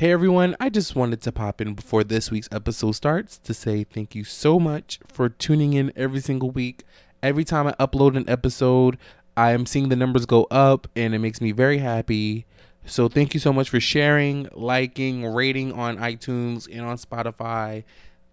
[0.00, 3.84] Hey everyone, I just wanted to pop in before this week's episode starts to say
[3.84, 6.84] thank you so much for tuning in every single week.
[7.22, 8.96] Every time I upload an episode,
[9.36, 12.46] I am seeing the numbers go up and it makes me very happy.
[12.86, 17.84] So thank you so much for sharing, liking, rating on iTunes and on Spotify.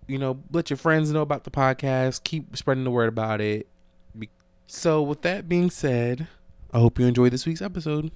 [0.07, 2.23] You know, let your friends know about the podcast.
[2.23, 3.67] Keep spreading the word about it.
[4.67, 6.29] So with that being said,
[6.73, 8.11] I hope you enjoy this week's episode.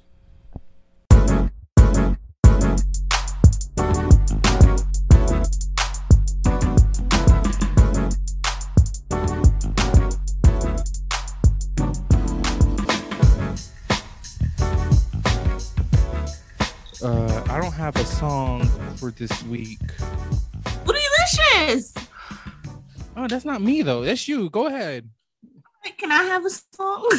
[19.02, 19.80] For this week.
[20.86, 21.98] Bootylicious.
[23.18, 24.04] Oh, that's not me though.
[24.04, 24.48] That's you.
[24.52, 25.10] Go ahead.
[25.98, 27.10] Can I have a song?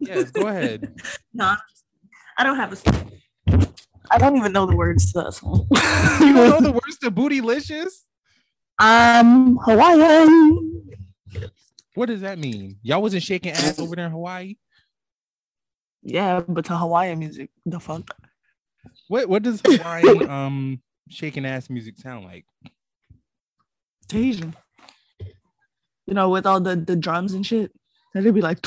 [0.00, 1.00] Yes, go ahead.
[1.32, 1.54] no,
[2.36, 3.12] I don't have a song.
[4.10, 5.68] I don't even know the words to that song.
[6.20, 7.92] You know the words to Bootylicious?
[8.76, 10.88] I'm Hawaiian.
[11.94, 12.78] What does that mean?
[12.82, 14.56] Y'all wasn't shaking ass over there in Hawaii?
[16.02, 18.10] Yeah, but to Hawaiian music, the fuck.
[19.06, 22.44] What what does Hawaiian um shaking ass music sound like?
[24.12, 24.54] Asian.
[26.06, 27.72] You know, with all the, the drums and shit.
[28.14, 28.64] And they'd be like,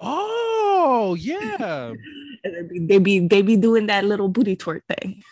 [0.00, 1.92] Oh yeah.
[2.44, 5.22] and they'd be, they be they be doing that little booty twerk thing.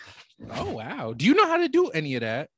[0.50, 1.12] Oh wow.
[1.12, 2.50] Do you know how to do any of that?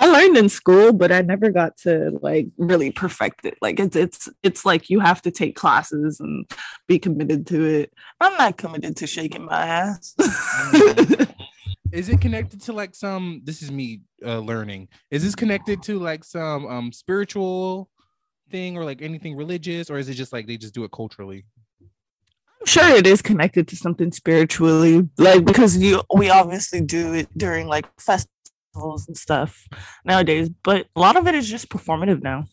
[0.00, 3.58] I learned in school, but I never got to like really perfect it.
[3.60, 6.48] Like it's it's it's like you have to take classes and
[6.86, 7.92] be committed to it.
[8.20, 10.14] I'm not committed to shaking my ass.
[11.92, 14.88] Is it connected to like some this is me uh learning.
[15.10, 17.90] Is this connected to like some um spiritual
[18.50, 21.44] thing or like anything religious or is it just like they just do it culturally?
[21.80, 27.28] I'm sure it is connected to something spiritually, like because you we obviously do it
[27.36, 29.66] during like festivals and stuff
[30.04, 30.48] nowadays.
[30.48, 32.46] But a lot of it is just performative now.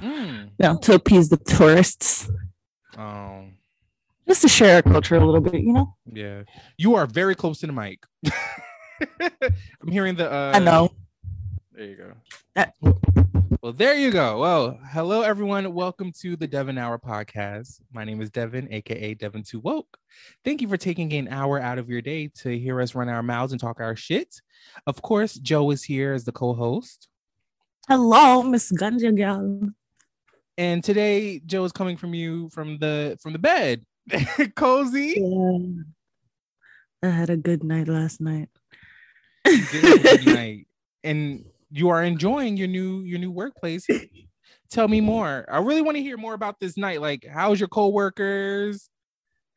[0.00, 0.50] Mm.
[0.58, 2.28] Know, to appease the tourists,
[2.98, 3.44] Oh,
[4.26, 5.60] just to share our culture a little bit.
[5.60, 6.42] You know, yeah.
[6.78, 8.00] You are very close to the mic.
[9.20, 10.90] I'm hearing the uh I know.
[11.72, 12.12] There you go.
[12.54, 12.74] That-
[13.62, 14.38] well, there you go.
[14.38, 15.72] Well, hello everyone.
[15.74, 17.80] Welcome to the Devin Hour podcast.
[17.92, 19.98] My name is Devin, aka Devin Too Woke.
[20.44, 23.22] Thank you for taking an hour out of your day to hear us run our
[23.22, 24.40] mouths and talk our shit.
[24.86, 27.08] Of course, Jo is here as the co-host.
[27.88, 29.74] Hello, Miss Ganja Gyal.
[30.56, 33.84] And today Jo is coming from you from the from the bed.
[34.54, 35.14] Cozy.
[35.18, 35.82] Yeah.
[37.02, 38.48] I had a good night last night.
[40.26, 40.66] Night.
[41.04, 43.86] And you are enjoying your new your new workplace.
[44.70, 45.46] Tell me more.
[45.50, 47.00] I really want to hear more about this night.
[47.00, 48.88] Like, how's your coworkers?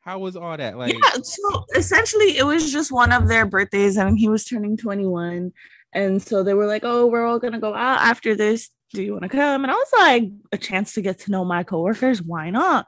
[0.00, 0.78] How was all that?
[0.78, 4.76] Like, yeah, so essentially it was just one of their birthdays and he was turning
[4.76, 5.52] 21.
[5.92, 8.70] And so they were like, Oh, we're all gonna go out after this.
[8.92, 9.62] Do you want to come?
[9.62, 12.20] And I was like, a chance to get to know my coworkers.
[12.22, 12.86] Why not?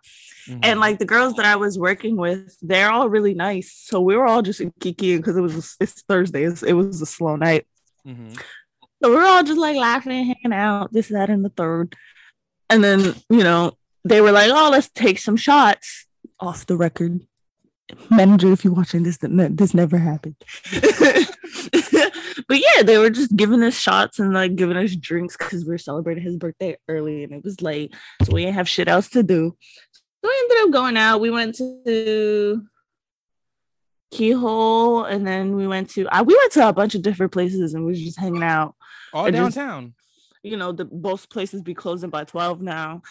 [0.48, 0.58] mhm.
[0.64, 3.72] And like the girls that I was working with, they're all really nice.
[3.72, 6.42] So we were all just kikiing because it was it's Thursday.
[6.42, 7.66] It's- It was a slow night.
[8.06, 8.36] Mhm.
[9.02, 11.94] So we were all just like laughing and hanging out, this, that, and the third.
[12.68, 13.72] And then, you know,
[14.04, 16.06] they were like, oh, let's take some shots
[16.40, 17.20] off the record.
[18.10, 20.36] Manager, if you're watching this, that- this never happened.
[22.48, 25.70] but yeah, they were just giving us shots and like giving us drinks because we
[25.70, 27.94] were celebrating his birthday early and it was late.
[28.24, 29.56] So we didn't have shit else to do.
[29.92, 31.20] So we ended up going out.
[31.20, 32.62] We went to
[34.10, 37.74] Keyhole and then we went to, I, we went to a bunch of different places
[37.74, 38.74] and we were just hanging out
[39.12, 39.94] all I just- downtown.
[40.42, 43.02] you know, the both places be closing by 12 now.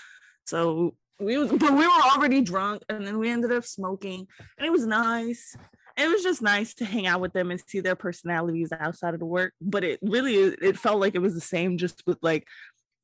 [0.45, 4.27] So we was, but we were already drunk and then we ended up smoking
[4.57, 5.55] and it was nice.
[5.97, 9.19] It was just nice to hang out with them and see their personalities outside of
[9.19, 9.53] the work.
[9.61, 12.47] But it really it felt like it was the same, just with like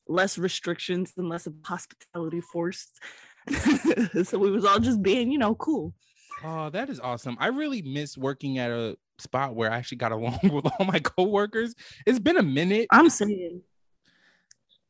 [0.07, 2.99] less restrictions and less of hospitality forced.
[4.23, 5.93] so we was all just being, you know, cool.
[6.43, 7.37] Oh, that is awesome.
[7.39, 10.99] I really miss working at a spot where I actually got along with all my
[10.99, 11.75] coworkers.
[12.05, 12.87] It's been a minute.
[12.91, 13.61] I'm saying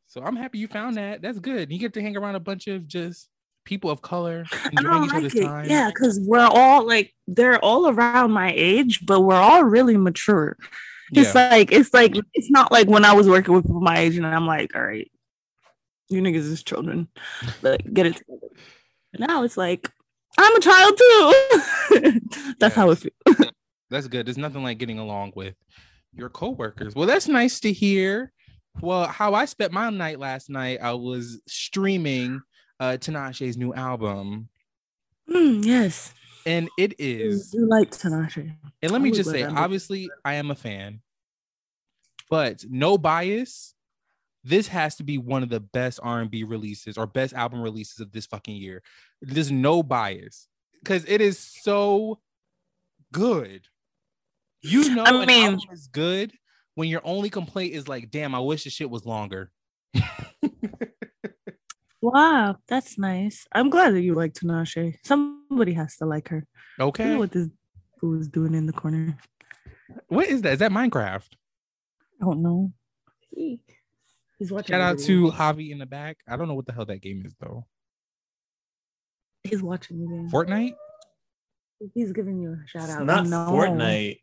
[0.08, 1.22] So I'm happy you found that.
[1.22, 1.70] That's good.
[1.70, 3.28] You get to hang around a bunch of just
[3.64, 5.44] people of color, I enjoying don't each like other's it.
[5.46, 5.68] time.
[5.68, 10.56] Yeah, because we're all like they're all around my age, but we're all really mature.
[11.12, 11.50] It's Yeah.
[11.50, 14.26] like it's like it's not like when I was working with people my age and
[14.26, 15.10] I'm like, all right,
[16.08, 17.08] you niggas is children.
[17.62, 18.48] Like get it together.
[19.18, 19.90] Now it's like
[20.38, 22.20] I'm a child too.
[22.58, 23.50] That's how it feels.
[23.90, 24.26] That's good.
[24.26, 25.54] There's nothing like getting along with
[26.14, 26.94] your coworkers.
[26.94, 28.32] Well, that's nice to hear.
[28.80, 32.40] Well, how I spent my night last night, I was streaming
[32.80, 34.48] uh Tinashe's new album.
[35.28, 36.12] Mm, yes.
[36.46, 37.52] and it is.
[37.52, 38.54] You like Tinashe.
[38.82, 41.00] And let me just say, obviously, I am a fan,
[42.30, 43.74] but no bias.
[44.44, 47.60] This has to be one of the best R and B releases or best album
[47.60, 48.82] releases of this fucking year.
[49.20, 50.46] There's no bias
[50.82, 52.20] because it is so
[53.12, 53.66] good.
[54.62, 56.32] You know, I an mean- is good
[56.78, 59.50] when your only complaint is like, "Damn, I wish the shit was longer."
[62.00, 63.44] Wow, that's nice.
[63.52, 64.94] I'm glad that you like Tinashe.
[65.04, 66.46] Somebody has to like her.
[66.78, 67.48] I Okay, know what this
[68.00, 69.18] fool is doing in the corner.
[70.06, 70.52] what is that?
[70.52, 71.26] Is that Minecraft?
[72.22, 72.72] I don't know.
[73.34, 73.60] He-
[74.38, 74.74] He's watching.
[74.74, 76.18] Shout out to Javi in the back.
[76.28, 77.66] I don't know what the hell that game is though.
[79.42, 80.30] He's watching the game.
[80.30, 80.74] Fortnite.
[81.94, 83.04] He's giving you a shout out.
[83.04, 83.48] Not No.
[83.50, 84.20] Fortnite.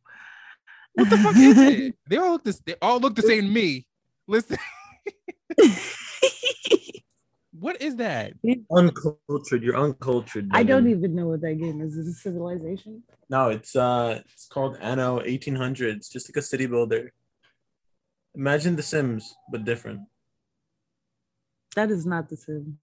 [0.96, 1.96] What the fuck is it?
[2.08, 2.60] They all look this.
[2.60, 3.86] They all look the same to me.
[4.28, 4.58] Listen,
[7.52, 8.34] what is that?
[8.72, 9.62] Uncultured.
[9.62, 10.50] You're uncultured.
[10.52, 11.96] I don't even know what that game is.
[11.96, 13.04] Is it Civilization?
[13.30, 15.98] No, it's uh, it's called Anno 1800.
[15.98, 17.12] It's just like a city builder.
[18.34, 20.02] Imagine The Sims, but different.
[21.76, 22.78] That is not The Sims.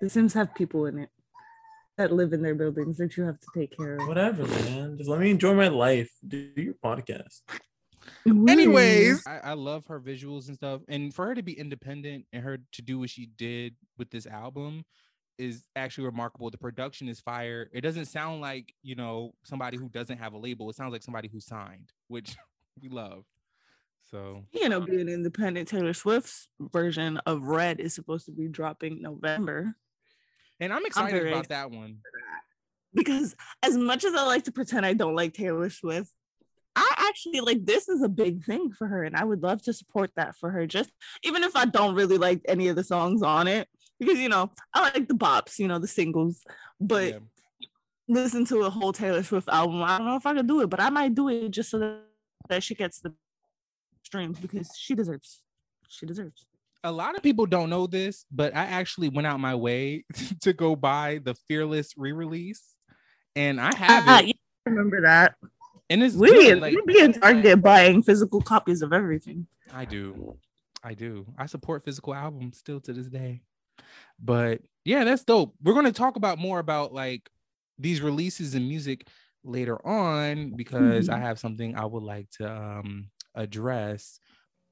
[0.00, 1.10] The Sims have people in it
[1.96, 4.06] that live in their buildings that you have to take care of.
[4.06, 4.96] Whatever, man.
[4.98, 6.10] Just let me enjoy my life.
[6.26, 7.40] Do your podcast.
[8.26, 12.42] Anyways, I, I love her visuals and stuff, and for her to be independent and
[12.42, 14.84] her to do what she did with this album
[15.38, 16.50] is actually remarkable.
[16.50, 17.68] The production is fire.
[17.72, 20.70] It doesn't sound like you know somebody who doesn't have a label.
[20.70, 22.36] It sounds like somebody who signed, which
[22.82, 23.24] we love.
[24.10, 29.02] So you know, being independent, Taylor Swift's version of Red is supposed to be dropping
[29.02, 29.74] November.
[30.60, 31.98] And I'm excited very about that one.
[32.94, 36.10] Because as much as I like to pretend I don't like Taylor Swift,
[36.74, 39.72] I actually like this is a big thing for her, and I would love to
[39.72, 40.66] support that for her.
[40.66, 40.90] Just
[41.22, 43.68] even if I don't really like any of the songs on it,
[43.98, 46.42] because you know I like the bops, you know the singles,
[46.80, 47.18] but Yeah.
[48.08, 49.82] listen to a whole Taylor Swift album.
[49.82, 52.00] I don't know if I could do it, but I might do it just so
[52.48, 53.14] that she gets the
[54.02, 55.42] streams because she deserves.
[55.88, 56.46] She deserves.
[56.86, 60.04] A lot of people don't know this, but I actually went out my way
[60.42, 62.62] to go buy the Fearless re-release,
[63.34, 64.36] and I have Ah, it,
[64.66, 65.34] I remember that.
[65.90, 66.60] and it's We good.
[66.60, 69.46] Like, we be in Target buying physical copies of everything.
[69.74, 70.36] I do,
[70.84, 71.26] I do.
[71.36, 73.42] I support physical albums still to this day,
[74.22, 75.54] but yeah, that's dope.
[75.60, 77.28] We're gonna talk about more about like
[77.78, 79.08] these releases and music
[79.42, 84.20] later on because I have something I would like to um address.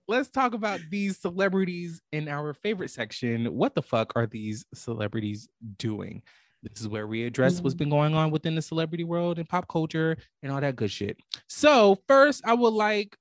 [0.07, 3.47] Let's talk about these celebrities in our favorite section.
[3.47, 5.49] What the fuck are these celebrities
[5.79, 6.23] doing?
[6.63, 9.67] This is where we address what's been going on within the celebrity world and pop
[9.69, 11.19] culture and all that good shit.
[11.49, 13.17] So, first, I would like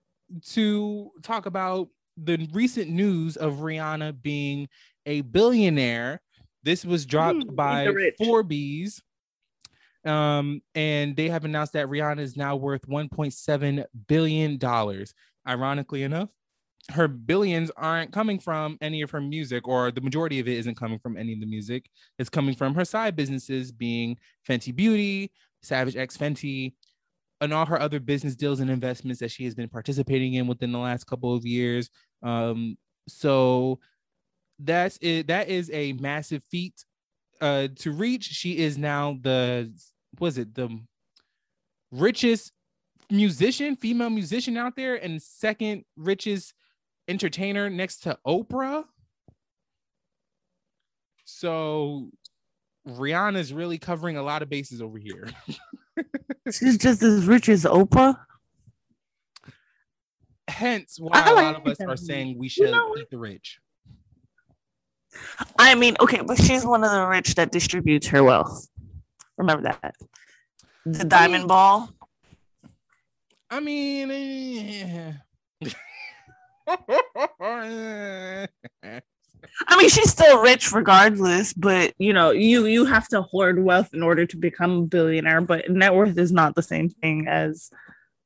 [0.52, 4.68] to talk about the recent news of Rihanna being
[5.06, 6.22] a billionaire.
[6.64, 8.12] This was dropped Mm, by.
[8.18, 9.02] Forbes.
[10.06, 15.14] Um, and they have announced that Rihanna is now worth 1.7 billion dollars.
[15.48, 16.30] Ironically enough,
[16.92, 20.76] her billions aren't coming from any of her music, or the majority of it isn't
[20.76, 21.90] coming from any of the music.
[22.20, 25.32] It's coming from her side businesses, being Fenty Beauty,
[25.62, 26.74] Savage X Fenty,
[27.40, 30.72] and all her other business deals and investments that she has been participating in within
[30.72, 31.90] the last couple of years.
[32.22, 32.78] Um,
[33.08, 33.80] so
[34.60, 35.28] that's it.
[35.28, 36.86] That is a massive feat
[37.42, 38.26] uh, to reach.
[38.26, 39.74] She is now the
[40.20, 40.80] was it the
[41.92, 42.52] richest
[43.10, 46.54] musician, female musician out there, and second richest
[47.08, 48.86] entertainer next to Oprah.
[51.26, 52.10] So
[52.88, 55.28] Rihanna's really covering a lot of bases over here.
[56.52, 58.18] She's just as rich as Oprah.
[60.48, 61.90] Hence why I a like lot of us that.
[61.90, 63.60] are saying we should know- eat the rich.
[65.60, 68.68] I mean, okay, but she's one of the rich that distributes her wealth.
[69.38, 69.94] Remember that.
[70.88, 71.90] The diamond ball.
[73.52, 75.14] I mean, eh.
[79.68, 83.94] I mean, she's still rich regardless, but you know, you you have to hoard wealth
[83.94, 85.42] in order to become a billionaire.
[85.42, 87.70] But net worth is not the same thing as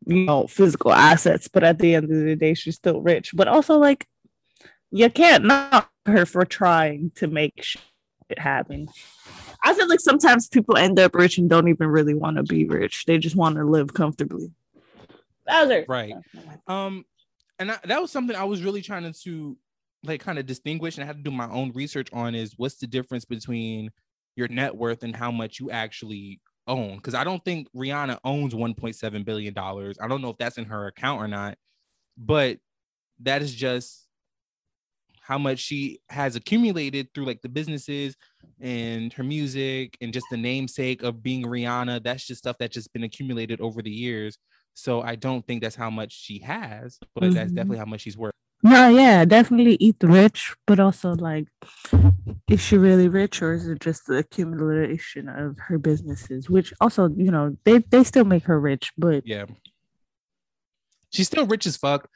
[0.05, 1.47] you know physical assets.
[1.47, 3.31] But at the end of the day, she's still rich.
[3.33, 4.07] But also, like,
[4.91, 7.81] you can't knock her for trying to make shit
[8.37, 8.87] happen.
[9.63, 12.65] I feel like sometimes people end up rich and don't even really want to be
[12.65, 13.05] rich.
[13.05, 14.51] They just want to live comfortably.
[15.45, 15.85] Bowser.
[15.87, 16.13] Right.
[16.67, 17.05] Um,
[17.59, 19.57] and I, that was something I was really trying to
[20.03, 22.77] like kind of distinguish, and I had to do my own research on is what's
[22.77, 23.91] the difference between
[24.35, 26.97] your net worth and how much you actually own?
[26.97, 29.97] Because I don't think Rihanna owns 1.7 billion dollars.
[30.01, 31.57] I don't know if that's in her account or not,
[32.17, 32.57] but
[33.21, 34.07] that is just
[35.21, 38.15] how much she has accumulated through like the businesses
[38.61, 42.01] and her music and just the namesake of being Rihanna.
[42.01, 44.37] That's just stuff that's just been accumulated over the years.
[44.77, 47.33] So I don't think that's how much she has, but mm-hmm.
[47.33, 48.35] that's definitely how much she's worth.
[48.61, 51.47] No, yeah, definitely eat the rich, but also like,
[52.47, 56.47] is she really rich or is it just the accumulation of her businesses?
[56.47, 59.45] Which also, you know, they they still make her rich, but yeah,
[61.11, 62.07] she's still rich as fuck.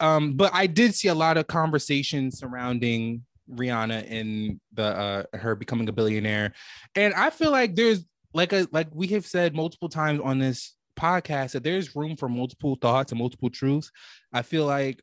[0.00, 5.54] Um, but I did see a lot of conversations surrounding Rihanna and the uh her
[5.54, 6.54] becoming a billionaire,
[6.94, 10.74] and I feel like there's like a like we have said multiple times on this
[11.00, 13.90] podcast that there's room for multiple thoughts and multiple truths.
[14.32, 15.00] I feel like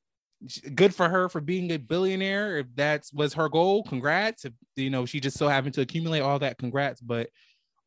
[0.75, 2.60] good for her for being a billionaire.
[2.60, 4.46] If that was her goal, congrats.
[4.46, 7.01] If you know she just so happened to accumulate all that, congrats.
[7.01, 7.30] But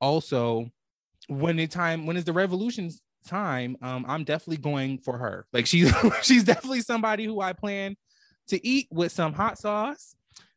[0.01, 0.71] also,
[1.29, 5.47] when the time when is the revolution's time, um, I'm definitely going for her.
[5.53, 7.97] Like she's she's definitely somebody who I plan
[8.49, 10.15] to eat with some hot sauce.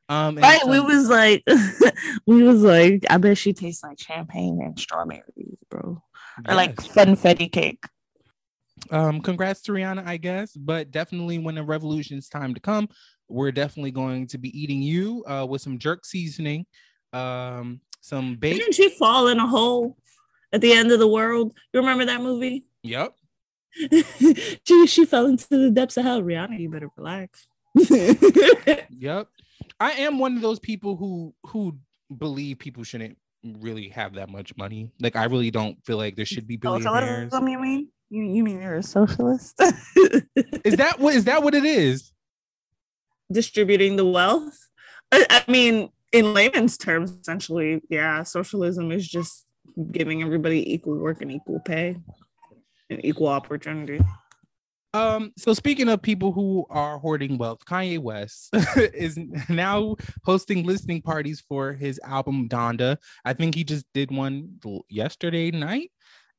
[0.09, 1.43] Um, right, some- we was like,
[2.27, 6.02] we was like, I bet she tastes like champagne and strawberries, bro,
[6.37, 6.51] yes.
[6.51, 7.83] or like funfetti cake?
[8.91, 12.89] Um congrats to rihanna i guess but definitely when the revolution's time to come
[13.29, 16.65] we're definitely going to be eating you uh with some jerk seasoning
[17.13, 19.95] um some bacon didn't she fall in a hole
[20.51, 21.53] at the end of the world?
[21.73, 22.65] You remember that movie?
[22.83, 23.15] Yep
[24.67, 26.21] she, she fell into the depths of hell.
[26.21, 27.47] Rihanna you better relax.
[28.89, 29.27] Yep
[29.79, 31.77] i am one of those people who who
[32.17, 36.25] believe people shouldn't really have that much money like i really don't feel like there
[36.25, 39.59] should be billionaires oh, so you mean you, you mean you're a socialist?
[40.63, 42.11] is that what is that what it is?
[43.31, 44.55] Distributing the wealth?
[45.11, 49.47] I, I mean, in layman's terms, essentially, yeah, socialism is just
[49.91, 51.97] giving everybody equal work and equal pay
[52.91, 53.99] and equal opportunity.
[54.93, 59.17] Um, so speaking of people who are hoarding wealth, Kanye West is
[59.49, 62.97] now hosting listening parties for his album Donda.
[63.25, 64.59] I think he just did one
[64.89, 65.91] yesterday night.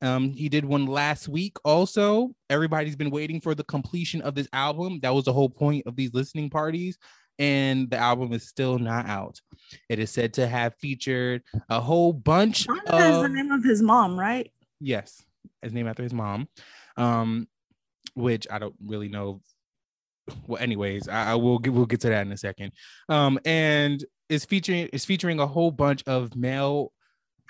[0.03, 2.31] Um, he did one last week also.
[2.49, 5.01] Everybody's been waiting for the completion of this album.
[5.01, 6.99] That was the whole point of these listening parties.
[7.39, 9.41] And the album is still not out.
[9.89, 13.83] It is said to have featured a whole bunch of is the name of his
[13.83, 14.53] mom, right?
[14.79, 15.25] Yes,
[15.61, 16.49] his name after his mom.
[16.97, 17.49] Um,
[18.15, 19.41] which I don't really know.
[20.47, 22.73] Well, anyways, I, I will get we'll get to that in a second.
[23.09, 26.93] Um, and is featuring is featuring a whole bunch of male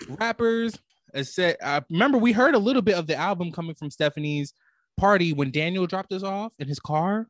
[0.09, 0.78] rappers
[1.23, 4.52] said, I remember we heard a little bit of the album coming from Stephanie's
[4.97, 7.28] party when Daniel dropped us off in his car.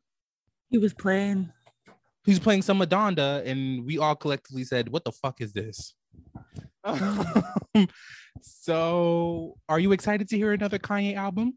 [0.69, 1.51] He was playing.
[2.25, 5.93] He was playing some Madonna, and we all collectively said, "What the fuck is this?"
[8.41, 11.55] so, are you excited to hear another Kanye album?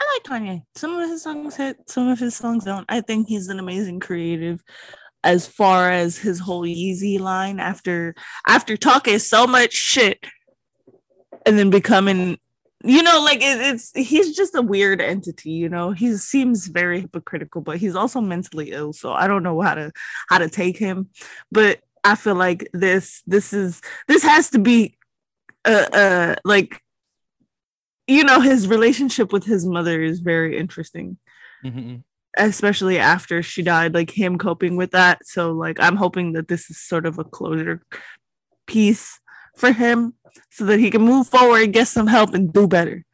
[0.00, 0.62] I like Kanye.
[0.74, 2.84] Some of his songs hit, some of his songs don't.
[2.88, 4.62] I think he's an amazing creative
[5.24, 8.14] as far as his whole Yeezy line after
[8.46, 10.24] after talking so much shit
[11.44, 12.38] and then becoming
[12.84, 17.00] you know like it, it's he's just a weird entity you know he seems very
[17.00, 19.90] hypocritical but he's also mentally ill so i don't know how to
[20.28, 21.08] how to take him
[21.50, 24.96] but i feel like this this is this has to be
[25.64, 26.82] uh uh like
[28.06, 31.18] you know his relationship with his mother is very interesting
[31.64, 31.96] mm-hmm.
[32.36, 36.70] especially after she died like him coping with that so like i'm hoping that this
[36.70, 37.82] is sort of a closure
[38.66, 39.20] piece
[39.56, 40.14] for him
[40.50, 43.04] so that he can move forward, get some help, and do better.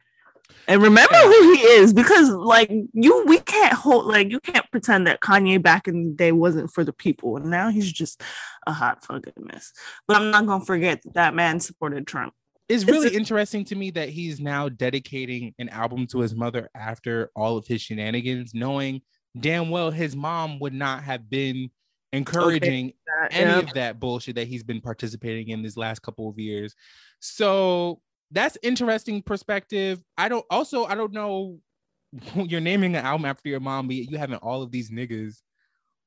[0.67, 5.07] And remember who he is because, like, you, we can't hold, like, you can't pretend
[5.07, 7.35] that Kanye back in the day wasn't for the people.
[7.35, 8.21] And now he's just
[8.65, 9.73] a hot fucking mess.
[10.07, 12.33] But I'm not going to forget that that man supported Trump.
[12.69, 16.69] It's really it's interesting to me that he's now dedicating an album to his mother
[16.73, 19.01] after all of his shenanigans, knowing
[19.39, 21.69] damn well his mom would not have been
[22.13, 22.93] encouraging
[23.25, 23.59] okay, any yeah.
[23.59, 26.75] of that bullshit that he's been participating in these last couple of years.
[27.19, 27.99] So
[28.31, 30.01] that's interesting perspective.
[30.17, 31.59] I don't also I don't know
[32.35, 35.41] you're naming an album after your mom, but you having all of these niggas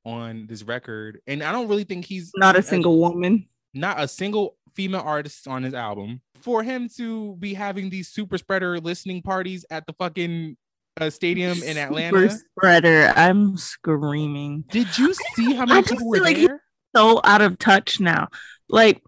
[0.05, 1.19] on this record.
[1.27, 3.47] And I don't really think he's not a single woman.
[3.73, 6.21] Not a single female artists on his album.
[6.39, 10.55] For him to be having these super spreader listening parties at the fucking
[10.97, 12.29] a stadium in Atlanta.
[12.29, 13.13] Super spreader.
[13.15, 14.63] I'm screaming.
[14.69, 16.61] Did you see how many people were like there?
[16.95, 18.27] So out of touch now.
[18.69, 19.01] Like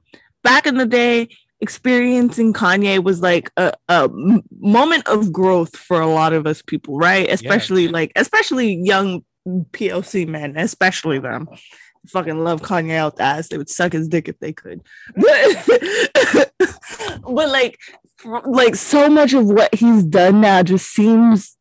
[0.43, 1.29] back in the day,
[1.61, 4.09] experiencing Kanye was like a, a
[4.59, 7.29] moment of growth for a lot of us people, right?
[7.29, 7.91] Especially yeah.
[7.91, 11.47] like especially young POC men, especially them.
[12.07, 13.49] Fucking love Kanye out the ass.
[13.49, 14.81] They would suck his dick if they could.
[15.15, 16.51] But,
[17.23, 17.77] but like
[18.45, 21.57] like so much of what he's done now just seems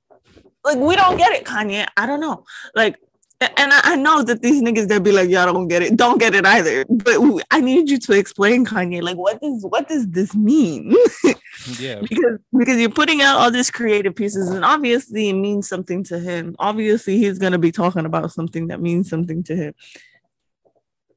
[0.65, 1.87] like we don't get it, Kanye.
[1.97, 2.45] I don't know.
[2.75, 2.99] Like
[3.41, 6.35] and I know that these niggas that be like, y'all don't get it, don't get
[6.35, 6.85] it either.
[6.89, 7.19] But
[7.53, 10.93] I need you to explain, Kanye, like what does what does this mean?
[11.79, 16.03] yeah, because because you're putting out all these creative pieces, and obviously it means something
[16.05, 16.57] to him.
[16.59, 19.75] Obviously, he's gonna be talking about something that means something to him.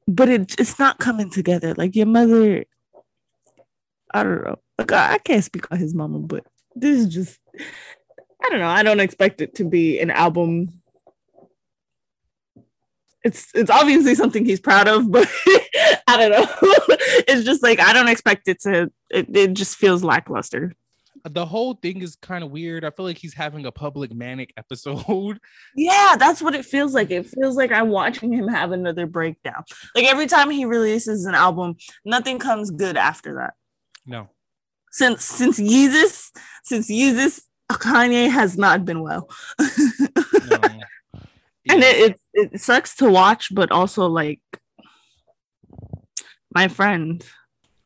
[0.08, 1.74] But it, it's not coming together.
[1.76, 2.66] Like your mother,
[4.14, 4.60] I don't know.
[4.78, 7.40] Like I, I can't speak on his mama, but this is just
[8.44, 8.68] I don't know.
[8.68, 10.82] I don't expect it to be an album
[13.24, 15.28] it's it's obviously something he's proud of, but
[16.08, 16.48] I don't know.
[17.28, 18.92] it's just like I don't expect it to.
[19.10, 20.74] It, it just feels lackluster.
[21.30, 22.84] The whole thing is kind of weird.
[22.84, 25.40] I feel like he's having a public manic episode.
[25.76, 27.12] Yeah, that's what it feels like.
[27.12, 29.64] It feels like I'm watching him have another breakdown.
[29.96, 31.76] Like every time he releases an album,
[32.06, 33.54] nothing comes good after that.
[34.06, 34.30] No.
[34.92, 36.32] Since since Yeezus,
[36.64, 39.30] since Yeezus, Kanye has not been well.
[39.60, 39.68] no
[41.70, 44.42] and it, it, it sucks to watch, but also like
[46.54, 47.24] my friend.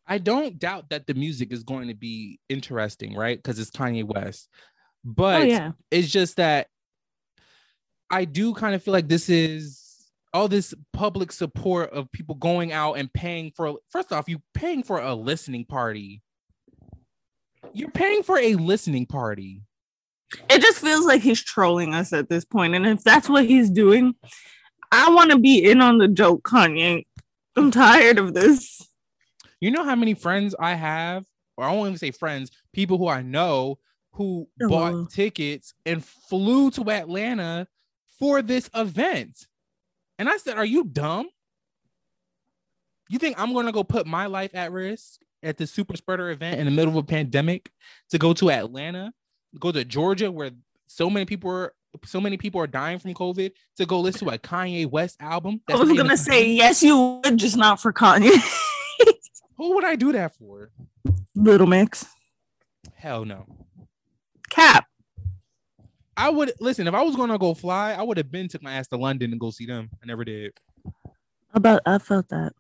[0.07, 3.37] I don't doubt that the music is going to be interesting, right?
[3.37, 4.49] Because it's Kanye West.
[5.03, 5.71] But oh, yeah.
[5.91, 6.67] it's just that
[8.09, 9.81] I do kind of feel like this is
[10.33, 14.83] all this public support of people going out and paying for first off, you paying
[14.83, 16.21] for a listening party.
[17.73, 19.61] You're paying for a listening party.
[20.49, 22.75] It just feels like he's trolling us at this point.
[22.75, 24.15] And if that's what he's doing,
[24.91, 27.05] I want to be in on the joke, Kanye.
[27.55, 28.85] I'm tired of this.
[29.59, 31.25] You know how many friends I have,
[31.57, 33.79] or I won't even say friends, people who I know
[34.13, 34.69] who oh.
[34.69, 37.67] bought tickets and flew to Atlanta
[38.19, 39.47] for this event.
[40.17, 41.27] And I said, Are you dumb?
[43.09, 46.31] You think I'm going to go put my life at risk at the super spreader
[46.31, 47.69] event in the middle of a pandemic
[48.09, 49.13] to go to Atlanta
[49.59, 50.51] go to Georgia where
[50.87, 54.33] so many people are so many people are dying from COVID to go listen to
[54.33, 55.61] a Kanye West album.
[55.69, 58.31] I was gonna say yes, you would, just not for Kanye.
[59.57, 60.71] Who would I do that for?
[61.35, 62.05] Little Mix.
[62.95, 63.45] Hell no.
[64.49, 64.85] Cap.
[66.17, 67.93] I would listen if I was gonna go fly.
[67.93, 69.89] I would have been took my ass to London and go see them.
[70.01, 70.53] I never did.
[71.53, 72.53] About I felt that.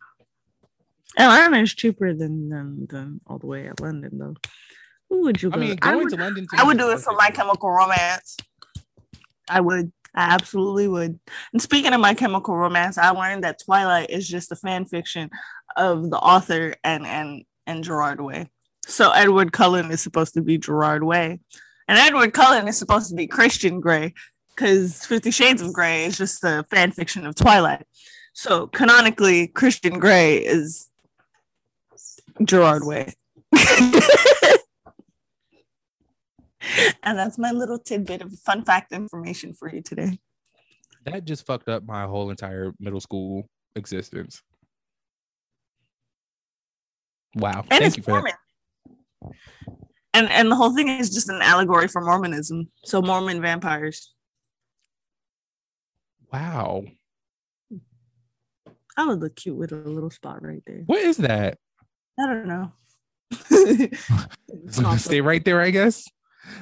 [1.17, 4.35] Oh, Atlanta is cheaper than than than all the way at London though.
[5.09, 5.49] Who would you?
[5.49, 5.57] Go?
[5.57, 6.47] I mean, going I would, to London.
[6.47, 8.37] To I would do it for My Chemical Romance.
[9.49, 9.91] I would.
[10.13, 11.19] I absolutely would.
[11.51, 15.29] And speaking of My Chemical Romance, I learned that Twilight is just a fan fiction
[15.75, 18.49] of the author and and and Gerard Way.
[18.85, 21.39] So Edward Cullen is supposed to be Gerard Way,
[21.87, 24.13] and Edward Cullen is supposed to be Christian Grey,
[24.55, 27.85] because Fifty Shades of Grey is just a fan fiction of Twilight.
[28.33, 30.89] So canonically, Christian Grey is
[32.43, 33.13] Gerard Way.
[37.03, 40.19] and that's my little tidbit of fun fact information for you today.
[41.05, 44.41] That just fucked up my whole entire middle school existence.
[47.35, 47.65] Wow.
[47.69, 48.33] And Thank you for Mormon.
[49.21, 49.31] that.
[50.13, 52.71] And and the whole thing is just an allegory for Mormonism.
[52.85, 54.13] So Mormon vampires.
[56.31, 56.85] Wow.
[58.97, 60.83] I would look cute with a little spot right there.
[60.85, 61.57] What is that?
[62.17, 62.71] I don't know.
[64.97, 66.07] Stay right there, I guess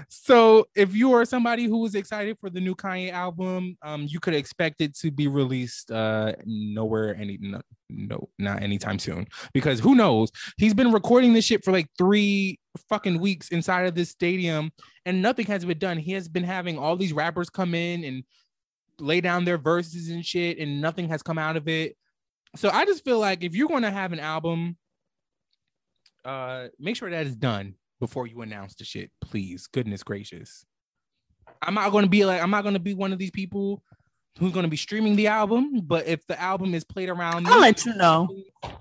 [0.10, 4.20] so if you are somebody who is excited for the new Kanye album, um, you
[4.20, 9.80] could expect it to be released uh nowhere any no, no not anytime soon because
[9.80, 14.10] who knows he's been recording this shit for like three fucking weeks inside of this
[14.10, 14.72] stadium
[15.06, 15.98] and nothing has been done.
[15.98, 18.24] He has been having all these rappers come in and
[19.00, 21.98] lay down their verses and shit, and nothing has come out of it.
[22.56, 24.78] So I just feel like if you're going to have an album,
[26.24, 29.68] uh, make sure that is done before you announce the shit, please.
[29.68, 30.66] Goodness gracious.
[31.62, 33.84] I'm not gonna be like I'm not gonna be one of these people
[34.40, 37.86] who's gonna be streaming the album, but if the album is played around I'll let
[37.86, 38.28] you know.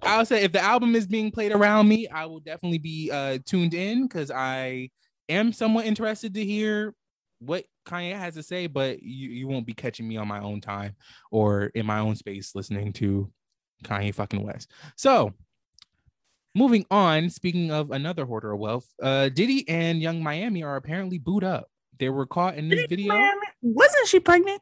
[0.03, 3.39] I'll say if the album is being played around me, I will definitely be uh
[3.45, 4.91] tuned in because I
[5.29, 6.95] am somewhat interested to hear
[7.39, 10.61] what Kanye has to say, but you, you won't be catching me on my own
[10.61, 10.95] time
[11.31, 13.31] or in my own space listening to
[13.85, 14.71] Kanye fucking West.
[14.97, 15.33] So
[16.55, 21.19] Moving on, speaking of another hoarder of wealth, uh, Diddy and Young Miami are apparently
[21.19, 21.69] booed up.
[21.99, 23.15] They were caught in this Diddy video.
[23.15, 23.47] Miami?
[23.63, 24.61] Wasn't she pregnant?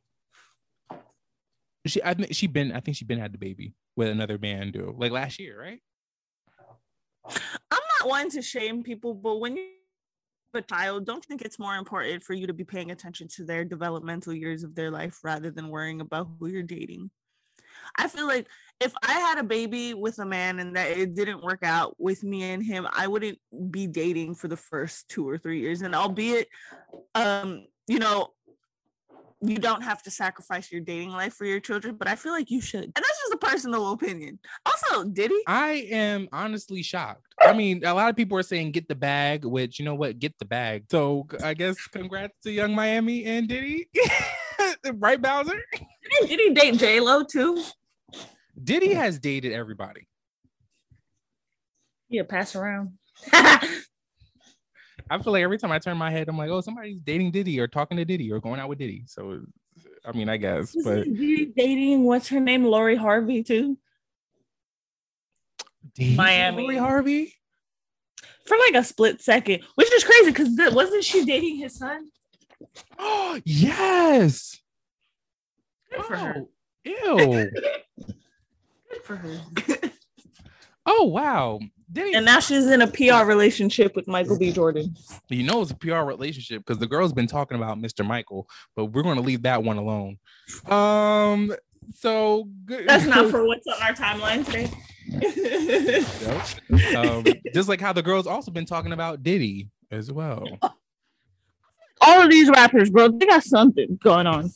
[1.87, 4.71] She, I think she been, I think she been had the baby with another man,
[4.71, 5.81] do like last year, right?
[7.27, 9.65] I'm not one to shame people, but when you
[10.55, 13.27] have a child, don't you think it's more important for you to be paying attention
[13.29, 17.11] to their developmental years of their life rather than worrying about who you're dating?
[17.97, 18.47] I feel like
[18.81, 22.25] if I had a baby with a man and that it didn't work out with
[22.25, 23.39] me and him, I wouldn't
[23.71, 25.83] be dating for the first two or three years.
[25.83, 26.49] And albeit,
[27.15, 28.31] um, you know,
[29.43, 32.51] you don't have to sacrifice your dating life for your children, but I feel like
[32.51, 32.85] you should.
[32.85, 34.39] And that's just a personal opinion.
[34.67, 35.43] Also, Diddy.
[35.47, 37.27] I am honestly shocked.
[37.41, 40.19] I mean, a lot of people are saying get the bag, which you know what,
[40.19, 40.85] get the bag.
[40.91, 43.89] So I guess congrats to Young Miami and Diddy,
[44.95, 45.61] right, Bowser?
[46.27, 47.63] Did he date J Lo too?
[48.63, 50.07] Diddy has dated everybody.
[52.09, 52.99] Yeah, pass around.
[53.33, 57.59] I feel like every time I turn my head, I'm like, oh, somebody's dating Diddy
[57.59, 59.05] or talking to Diddy or going out with Diddy.
[59.07, 59.41] So,
[60.05, 63.77] I mean, I guess, but Isn't Diddy dating what's her name, Lori Harvey too,
[65.95, 66.63] Diddy Miami.
[66.63, 67.35] Lori Harvey.
[68.47, 72.09] for like a split second, which is crazy because wasn't she dating his son?
[72.99, 74.61] Oh yes.
[75.93, 76.35] Good for her.
[76.39, 76.49] Oh,
[76.85, 77.51] ew.
[79.11, 79.91] Good for her.
[80.87, 81.61] oh wow.
[81.93, 82.15] Diddy.
[82.15, 84.53] and now she's in a PR relationship with Michael B.
[84.53, 84.95] Jordan.
[85.29, 88.07] you know it's a PR relationship because the girl's been talking about Mr.
[88.07, 90.19] Michael, but we're gonna leave that one alone.
[90.67, 91.53] Um.
[91.95, 92.87] So good.
[92.87, 94.71] That's not for what's on our timeline today.
[96.97, 100.47] um, just like how the girls also been talking about Diddy as well.
[102.01, 104.53] All of these rappers, bro, they got something going on.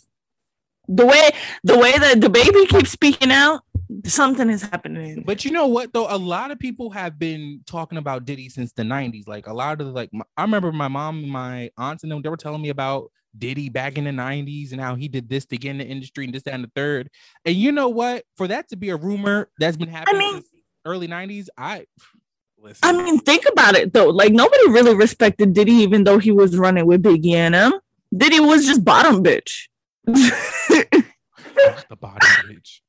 [0.87, 1.31] The way
[1.65, 3.63] the way that the baby keeps speaking out,
[4.05, 5.23] something is happening.
[5.27, 6.07] But you know what though?
[6.09, 9.27] A lot of people have been talking about Diddy since the 90s.
[9.27, 12.23] Like a lot of the, like I remember my mom and my aunts and them,
[12.23, 15.45] they were telling me about Diddy back in the 90s and how he did this
[15.47, 17.11] to get in the industry and this, that, and the third.
[17.45, 18.25] And you know what?
[18.37, 20.49] For that to be a rumor that's been happening mean- since
[20.85, 21.87] early 90s, I
[22.59, 22.81] listen.
[22.83, 24.09] I mean, think about it though.
[24.09, 27.75] Like nobody really respected Diddy, even though he was running with Biggie and him.
[28.17, 29.69] Diddy was just bottom bitch.
[31.89, 32.81] The bottom bitch.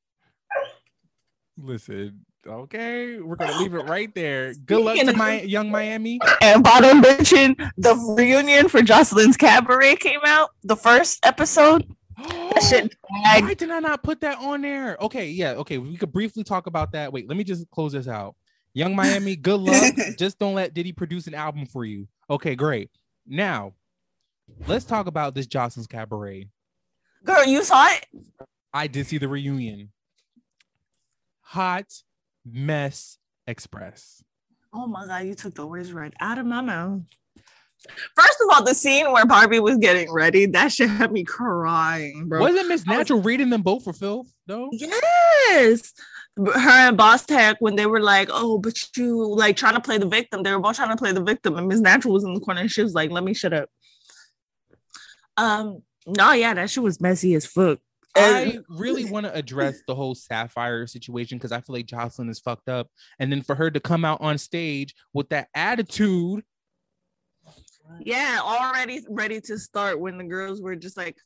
[1.57, 4.53] Listen, okay, we're gonna leave it right there.
[4.53, 6.19] Good luck to my young Miami.
[6.41, 7.55] and bottom bitching.
[7.77, 10.49] The reunion for Joseline's Cabaret came out.
[10.63, 11.87] The first episode.
[12.69, 14.97] Shit Why did I not put that on there?
[15.01, 15.77] Okay, yeah, okay.
[15.77, 17.11] We could briefly talk about that.
[17.11, 18.35] Wait, let me just close this out.
[18.73, 19.93] Young Miami, good luck.
[20.17, 22.07] just don't let Diddy produce an album for you.
[22.29, 22.89] Okay, great.
[23.25, 23.73] Now,
[24.67, 26.47] let's talk about this Joseline's Cabaret.
[27.23, 28.05] Girl, you saw it?
[28.73, 29.91] I did see the reunion.
[31.49, 31.85] Hot
[32.45, 34.23] Mess Express.
[34.73, 37.01] Oh my god, you took the words right out of my mouth.
[38.15, 42.27] First of all, the scene where Barbie was getting ready, that shit had me crying,
[42.27, 42.39] bro.
[42.39, 44.69] Wasn't Miss I was- Natural reading them both for filth, though?
[44.71, 45.93] Yes.
[46.35, 49.99] Her and Boss Tech, when they were like, oh, but you like trying to play
[49.99, 52.33] the victim, they were both trying to play the victim, and Miss Natural was in
[52.33, 53.69] the corner and she was like, let me shut up.
[55.37, 57.79] Um, no, yeah, that shit was messy as fuck.
[58.15, 62.39] I really want to address the whole Sapphire situation because I feel like Joseline is
[62.39, 62.87] fucked up.
[63.19, 66.43] And then for her to come out on stage with that attitude,
[67.99, 71.17] Yeah, already ready to start when the girls were just like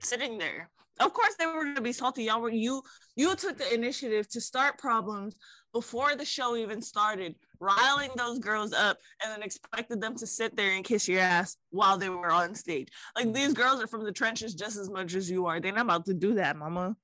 [0.00, 0.70] sitting there.
[1.00, 2.24] Of course, they were gonna be salty.
[2.24, 2.82] Y'all were you
[3.16, 5.36] you took the initiative to start problems
[5.72, 10.56] before the show even started, riling those girls up, and then expected them to sit
[10.56, 12.88] there and kiss your ass while they were on stage.
[13.16, 15.60] Like these girls are from the trenches just as much as you are.
[15.60, 16.96] They're not about to do that, mama.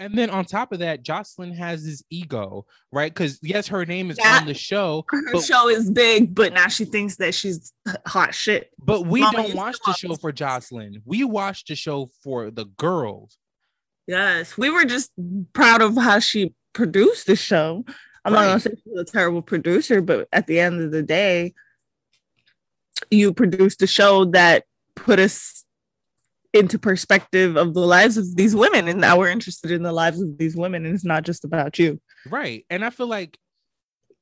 [0.00, 3.12] and then on top of that, Joseline has this ego, right?
[3.14, 4.38] Because yes, her name is Yeah.
[4.40, 7.72] on the show, Her But- show is big, but now she thinks that she's
[8.06, 8.72] hot shit.
[8.78, 11.00] but we Mama, don't watch the show for Joseline.
[11.04, 13.36] We watch the show for the girls.
[14.08, 15.12] Yes, we were just
[15.52, 17.84] proud of how she produced the show.
[18.24, 21.54] I'm not gonna say she's a terrible producer, but at the end of the day,
[23.10, 24.64] you produced a show that
[24.96, 25.64] put us
[26.52, 30.22] into perspective of the lives of these women, and now we're interested in the lives
[30.22, 32.00] of these women, and it's not just about you.
[32.30, 32.64] Right.
[32.70, 33.36] And I feel like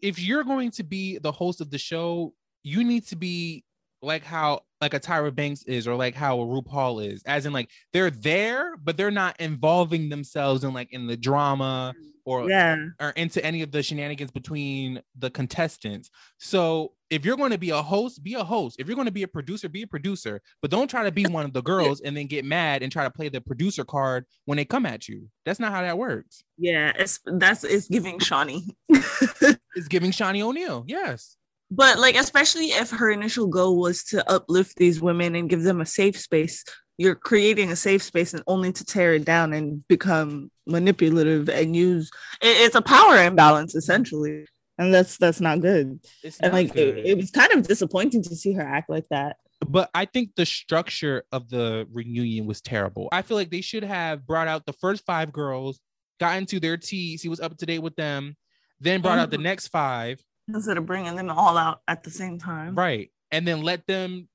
[0.01, 3.65] if you're going to be the host of the show, you need to be
[4.01, 7.53] like how like a Tyra Banks is or like how a RuPaul is, as in
[7.53, 12.77] like they're there, but they're not involving themselves in like in the drama or Yeah,
[13.01, 16.11] or into any of the shenanigans between the contestants.
[16.39, 18.77] So if you're going to be a host, be a host.
[18.79, 20.41] If you're going to be a producer, be a producer.
[20.61, 23.05] But don't try to be one of the girls and then get mad and try
[23.05, 25.29] to play the producer card when they come at you.
[25.45, 26.43] That's not how that works.
[26.59, 28.75] yeah, it's that's it's giving Shaunie.
[29.75, 30.85] It's giving Shaunie O'Neal.
[30.87, 31.39] Yes.
[31.75, 35.81] But like especially if her initial goal was to uplift these women and give them
[35.81, 36.65] a safe space
[36.99, 41.75] you're creating a safe space and only to tear it down and become manipulative and
[41.75, 42.11] use
[42.43, 44.45] it- it's a power imbalance essentially
[44.79, 47.07] and that's that's not good It's and not like it, good.
[47.07, 50.45] it was kind of disappointing to see her act like that but I think the
[50.45, 53.09] structure of the reunion was terrible.
[53.13, 55.79] I feel like they should have brought out the first five girls,
[56.19, 58.37] got into their tea, see what's up to date with them,
[58.81, 59.45] then brought out the Mhm.
[59.45, 62.75] next five, instead of bringing them all out at the same time.
[62.75, 64.29] Right, and then let them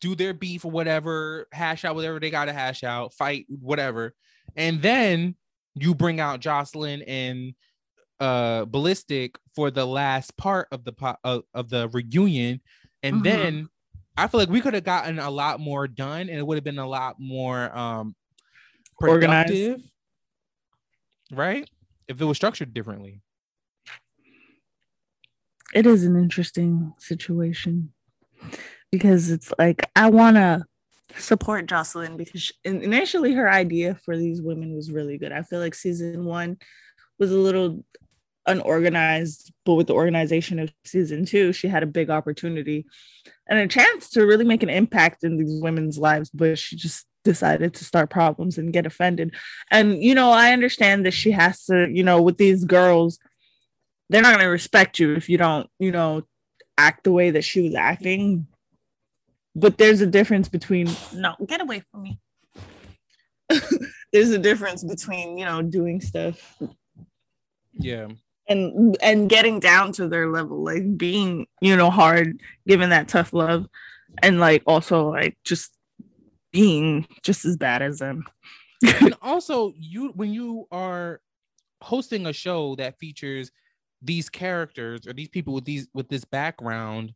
[0.00, 4.14] do their beef or whatever, hash out whatever they got to hash out, fight whatever,
[4.56, 5.34] and then
[5.74, 7.54] you bring out Joseline and
[8.18, 12.60] uh Balistic for the last part of the po- of, of the reunion.
[13.02, 13.22] And Mhm.
[13.24, 13.68] then
[14.18, 16.64] i feel like we could have gotten a lot more done and it would have
[16.64, 18.16] been a lot more um
[18.98, 19.82] Organized.
[21.30, 21.68] right?
[22.08, 23.20] If it was structured differently
[25.76, 27.92] it is an interesting situation
[28.90, 30.64] because it's like I want to
[31.18, 35.32] support Joseline because she, initially her idea for these women was really good.
[35.32, 36.56] I feel like season one
[37.18, 37.84] was a little
[38.46, 42.86] unorganized, but with the organization of season two, she had a big opportunity
[43.46, 47.04] and a chance to really make an impact in these women's lives, but she just
[47.22, 49.34] decided to start problems and get offended.
[49.70, 53.18] And you know, I understand that she has to, you know, with these girls,
[54.08, 56.22] they're not going to respect you if you don't, you know,
[56.78, 58.46] act the way that she was acting.
[59.54, 62.18] But there's a difference between no, get away from me.
[64.12, 66.56] there's a difference between, you know, doing stuff
[67.78, 68.08] yeah
[68.48, 73.32] and and getting down to their level, like being, you know, hard, giving that tough
[73.32, 73.66] love,
[74.22, 75.72] and like also like just
[76.52, 78.24] being just as bad as them.
[79.00, 81.20] and also you when you are
[81.82, 83.50] hosting a show that features
[84.06, 87.12] these characters or these people with these with this background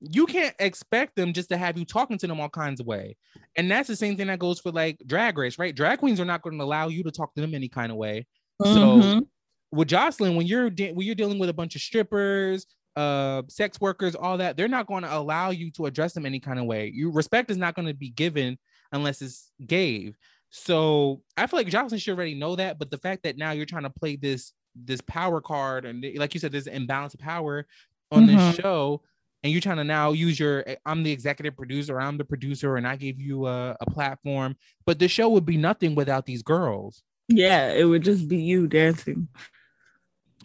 [0.00, 3.16] you can't expect them just to have you talking to them all kinds of way
[3.56, 6.24] and that's the same thing that goes for like drag race right drag queens are
[6.26, 8.26] not going to allow you to talk to them any kind of way
[8.62, 8.68] So-
[9.00, 9.26] Mhm.
[9.72, 13.78] with Joseline, when you're de- when you're dealing with a bunch of strippers, uh, sex
[13.80, 16.64] workers, all that, they're not going to allow you to address them any kind of
[16.64, 16.90] way.
[16.94, 18.56] You respect is not going to be given
[18.92, 20.16] unless it's gave.
[20.50, 23.66] So I feel like Joseline should already know that, but the fact that now you're
[23.66, 24.52] trying to play this
[24.84, 27.66] this power card and like you said, there's an imbalance of power
[28.12, 28.60] on this Mhm.
[28.62, 29.02] show,
[29.42, 32.86] and you're trying to now use your I'm the executive producer, I'm the producer, and
[32.86, 37.02] I gave you a, a platform, but the show would be nothing without these girls.
[37.28, 39.28] yeah, it would just be you dancing.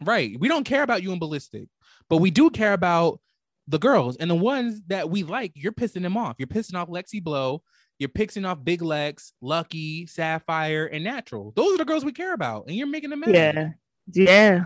[0.03, 0.39] Right.
[0.39, 1.67] We don't care about you and Balistic,
[2.09, 3.19] but we do care about
[3.67, 5.51] the girls and the ones that we like.
[5.55, 6.35] You're pissing them off.
[6.39, 7.61] You're pissing off Lexi Blow.
[7.99, 11.53] You're pissing off Big Lex, Lucky, Sapphire, and Natural.
[11.55, 13.35] Those are the girls we care about, and you're making them mad.
[13.35, 13.69] Yeah.
[14.13, 14.65] Yeah.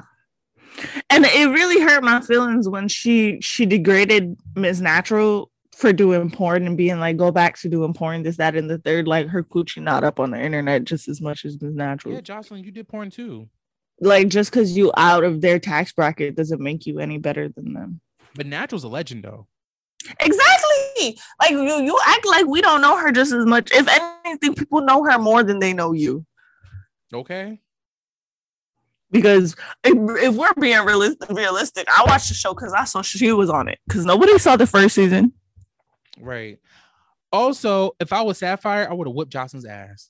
[1.10, 4.82] And it really hurt my feelings when she she degraded Ms.
[4.82, 8.70] Natural for doing porn and being like, go back to doing porn, this, that, and
[8.70, 9.08] the third.
[9.08, 11.76] Like her coochie not up on the internet just as much as Ms.
[11.76, 12.14] Natural.
[12.14, 13.50] Yeah, Joseline, you did porn too.
[14.02, 17.74] Like just because you out of their tax bracket doesn't make you any better than
[17.74, 18.02] them.
[18.36, 19.48] But Natural's a legend, though.
[20.20, 21.18] Exactly.
[21.40, 23.72] Like you you act like we don't know her just as much.
[23.72, 23.88] If
[24.26, 26.26] anything, people know her more than they know you.
[27.14, 27.60] Okay.
[29.16, 33.32] Because if, if we're being realistic, realistic, I watched the show because I saw she
[33.32, 33.80] was on it.
[33.88, 35.32] Because nobody saw the first season.
[36.20, 36.60] Right.
[37.32, 40.10] Also, if I was Sapphire, I would have whipped Joseline's ass.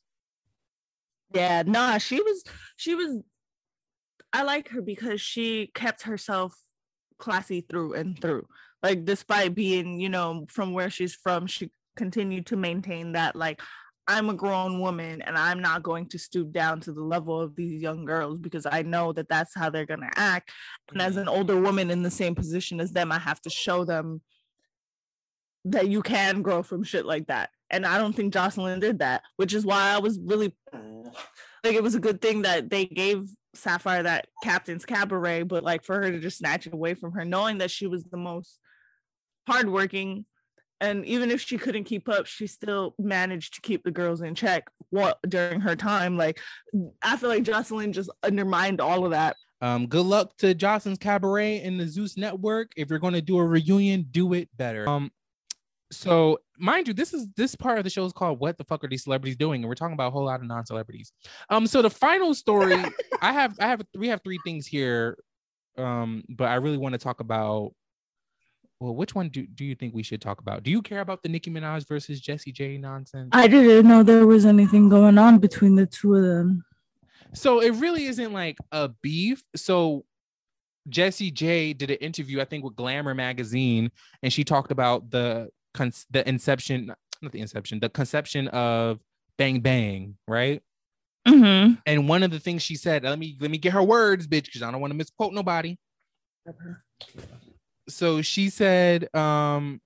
[1.36, 2.44] Yeah, nah, she was
[2.78, 3.22] she was.
[4.34, 6.58] I like her because she kept herself
[7.20, 8.48] classy through and through.
[8.82, 13.62] Like despite being, you know, from where she's from, she continued to maintain that like
[14.08, 17.56] I'm a grown woman and I'm not going to stoop down to the level of
[17.56, 20.52] these young girls because I know that that's how they're going to act.
[20.92, 21.22] And as mm-hmm.
[21.22, 24.22] an older woman in the same position as them, I have to show them
[25.66, 27.50] that you can grow from shit like that.
[27.72, 31.12] And I don't think Joseline did that, which is why I was really mm.
[31.64, 35.84] like it was a good thing that they gave Sapphire that captain's cabaret, but like
[35.84, 38.60] for her to just snatch it away from her, knowing that she was the most
[39.48, 40.26] hardworking.
[40.82, 44.36] And even if she couldn't keep up, she still managed to keep the girls in
[44.36, 46.18] check what during her time.
[46.18, 46.40] Like
[47.02, 49.36] I feel like Joseline just undermined all of that.
[49.62, 52.72] Um, good luck to Joseline's Cabaret and the Zeus Network.
[52.76, 54.88] If you're going to do a reunion, do it better.
[54.88, 55.12] Um,
[55.92, 58.84] so mind you, this is this part of the show is called "What the fuck
[58.84, 61.14] are these celebrities doing?" and we're talking about a whole lot of non-celebrities.
[61.50, 62.84] Um, so the final story,
[63.22, 65.18] I have, I have, we have three things here.
[65.78, 67.74] Um, but I really want to talk about.
[68.80, 70.64] Well, which one do, do you think we should talk about?
[70.64, 73.30] Do you care about the Nicki Minaj versus Jessie J nonsense?
[73.32, 76.66] I didn't know there was anything going on between the two of them.
[77.34, 79.44] So it really isn't like a beef.
[79.56, 80.06] So
[80.90, 85.50] Jessie J did an interview, I think, with Glamour magazine, and she talked about the
[85.74, 89.00] con- the inception, not the inception, the conception of
[89.38, 90.62] Bang Bang, right?
[91.28, 91.76] Mm-hmm.
[91.86, 94.46] And one of the things she said, let me let me get her words, bitch,
[94.46, 95.78] because I don't want to misquote nobody.
[97.88, 99.82] So she said, um,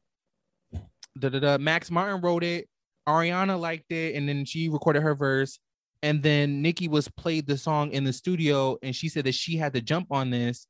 [1.18, 2.68] da, da, da, Max Martin wrote it,
[3.08, 5.60] Ariana liked it, and then she recorded her verse.
[6.02, 9.58] And then Nicki was played the song in the studio, and she said that she
[9.58, 10.66] had to jump on this.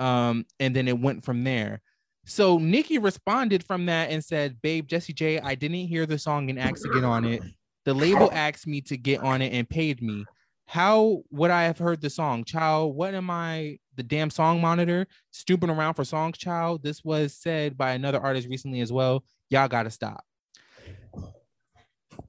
[0.00, 1.80] Um, and then it went from there.
[2.24, 6.50] So Nicki responded from that and said, Babe, Jessie J, I didn't hear the song
[6.50, 7.42] and asked to get on it.
[7.84, 10.24] The label asked me to get on it and paid me.
[10.72, 12.44] How would I have heard the song?
[12.44, 16.82] Child, what am I, the damn song monitor, stooping around for songs, child?
[16.82, 19.22] This was said by another artist recently as well.
[19.50, 20.24] Y'all gotta stop.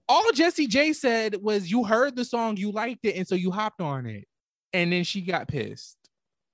[0.10, 3.50] All Jessie J said was you heard the song, you liked it, and so you
[3.50, 4.28] hopped on it.
[4.74, 5.96] And then she got pissed.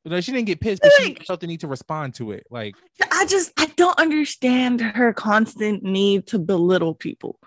[0.06, 2.46] No, she didn't get pissed, but she felt the need to respond to it.
[2.52, 2.76] Like,
[3.12, 7.40] I just I don't understand her constant need to belittle people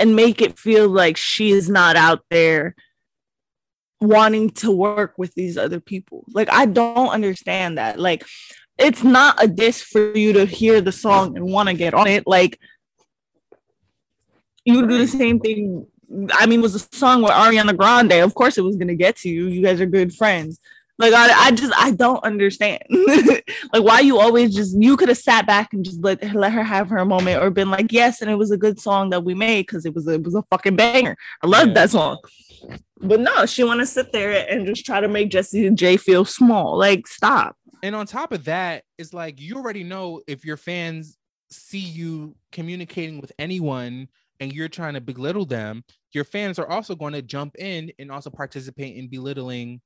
[0.00, 2.74] and make it feel like she is not out there
[4.00, 6.24] wanting to work with these other people.
[6.32, 7.98] Like I don't understand that.
[7.98, 8.24] Like
[8.78, 12.06] it's not a diss for you to hear the song and want to get on
[12.06, 12.24] it.
[12.26, 12.58] Like
[14.64, 15.86] you would do the same thing.
[16.32, 18.12] I mean, was a song with Ariana Grande.
[18.12, 19.48] Of course, it was gonna get to you.
[19.48, 20.58] You guys are good friends.
[20.98, 22.82] Like I, I just I don't understand.
[22.90, 26.62] like why you always just you could have sat back and just let let her
[26.62, 29.34] have her moment or been like yes, and it was a good song that we
[29.34, 31.16] made because it was a, it was a fucking banger.
[31.42, 31.74] I love Yeah.
[31.74, 32.18] that song.
[33.00, 35.96] But no, she want to sit there and just try to make Jessie and Jay
[35.96, 36.78] feel small.
[36.78, 37.56] Like stop.
[37.82, 41.18] and on top of that, it's like you already know if your fans
[41.50, 44.08] see you communicating with anyone
[44.40, 48.10] and you're trying to belittle them, your fans are also going to jump in and
[48.10, 49.80] also participate in belittling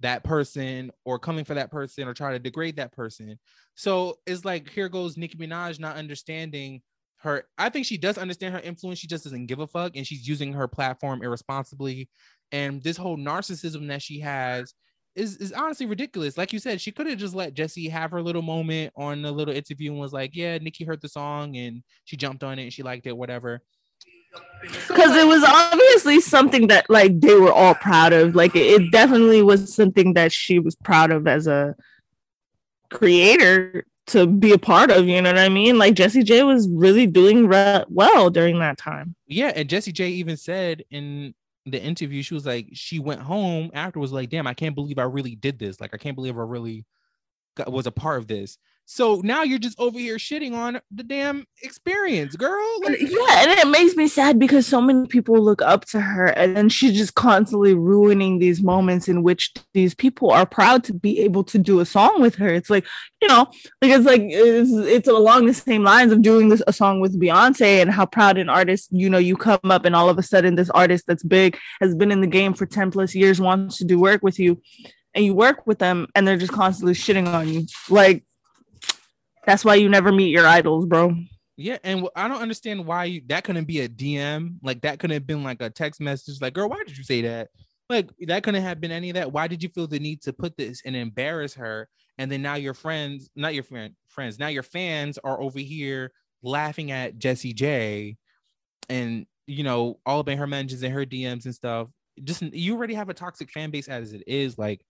[0.00, 3.38] that person or coming for that person or try to degrade that person.
[3.74, 6.82] So it's like here goes Nicki Minaj not understanding
[7.18, 7.44] her.
[7.58, 8.98] I think she does understand her influence.
[8.98, 12.08] She just doesn't give a fuck and she's using her platform irresponsibly.
[12.52, 14.74] And this whole narcissism that she has
[15.16, 16.36] is, is honestly ridiculous.
[16.36, 19.32] Like you said, she could have just let Jessie have her little moment on the
[19.32, 22.64] little interview and was like, Yeah, Nicki heard the song and she jumped on it
[22.64, 23.62] and she liked it, whatever.
[24.62, 28.34] Because it was obviously something that like they were all proud of.
[28.34, 31.74] Like it, it definitely was something that she was proud of as a
[32.90, 35.78] creator to be a part of you know what i mean?
[35.78, 39.14] Like Jessie J was really doing re- well during that time.
[39.26, 41.34] Yeah, and Jessie J even said in
[41.66, 45.04] the interview, she was like, she went home afterwards, like, damn, I can't believe I
[45.04, 45.80] really did this.
[45.80, 46.84] Like, I can't believe I really
[47.66, 48.58] was a part of this.
[48.86, 52.62] So now you're just over here shitting on the damn experience, girl.
[52.82, 56.26] Like, yeah and it makes me sad because so many people look up to her
[56.26, 60.94] and then she's just constantly ruining these moments in which these people are proud to
[60.94, 62.84] be able to do a song with her it's like
[63.20, 63.46] you know
[63.80, 67.20] like it's like it's, it's along the same lines of doing this a song with
[67.20, 70.22] beyonce and how proud an artist you know you come up and all of a
[70.22, 73.78] sudden this artist that's big has been in the game for 10 plus years wants
[73.78, 74.60] to do work with you
[75.14, 78.24] and you work with them and they're just constantly shitting on you like
[79.46, 81.14] that's why you never meet your idols bro
[81.56, 84.56] yeah, and I don't understand why you, that couldn't be a DM.
[84.62, 87.22] Like, that couldn't have been like a text message, like, girl, why did you say
[87.22, 87.48] that?
[87.88, 89.30] Like, that couldn't have been any of that.
[89.30, 91.88] Why did you feel the need to put this and embarrass her?
[92.18, 96.10] And then now your friends, not your friend, friends, now your fans are over here
[96.42, 98.16] laughing at Jessie J
[98.88, 101.88] and you know, all in her mentions and her DMs and stuff.
[102.22, 104.56] Just you already have a toxic fan base as it is.
[104.58, 104.80] Like,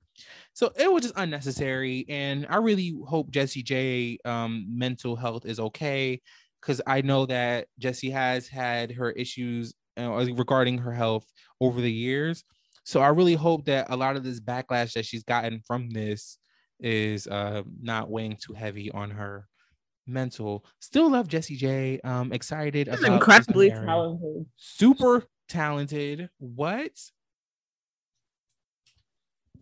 [0.52, 2.04] so it was just unnecessary.
[2.08, 6.20] And I really hope Jessie J um mental health is okay.
[6.62, 11.92] Cause I know that Jessie has had her issues uh, regarding her health over the
[11.92, 12.44] years.
[12.84, 16.38] So I really hope that a lot of this backlash that she's gotten from this
[16.80, 19.46] is uh not weighing too heavy on her
[20.06, 20.64] mental.
[20.80, 22.00] Still love Jessie J.
[22.04, 26.28] Um excited She's incredibly talented Super talented.
[26.38, 26.92] What?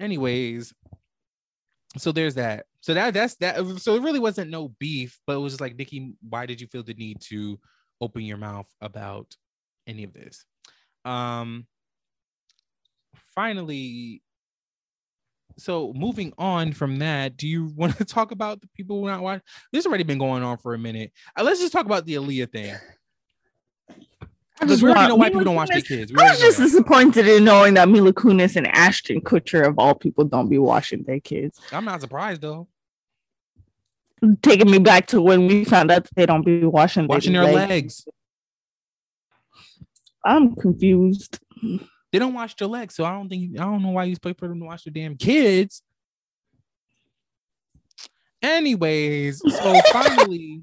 [0.03, 0.75] Anyways,
[1.97, 2.67] so there's that.
[2.81, 3.57] So that that's that.
[3.79, 6.67] So it really wasn't no beef, but it was just like Nicki, why did you
[6.67, 7.59] feel the need to
[8.01, 9.37] open your mouth about
[9.87, 10.45] any of this?
[11.05, 11.67] Um
[13.35, 14.23] finally,
[15.57, 19.23] so moving on from that, do you want to talk about the people who not
[19.23, 19.43] watch?
[19.73, 21.13] This has already been going on for a minute.
[21.39, 22.75] Uh, let's just talk about the Aaliyah thing.
[24.61, 26.13] I just want- know why people don't watch their kids.
[26.17, 30.25] I was just disappointed in knowing that Mila Kunis and Ashton Kutcher of all people
[30.25, 31.59] don't be watching their kids.
[31.73, 32.69] I'm not surprised though.
[34.43, 37.45] Taking me back to when we found out that they don't be washing Watching their
[37.45, 38.07] legs.
[40.25, 41.41] I'm confused.
[42.13, 44.39] They don't watch their legs, so I don't think I don't know why you expect
[44.39, 45.83] for them to watch their damn kids.
[48.41, 50.63] Anyways, so finally,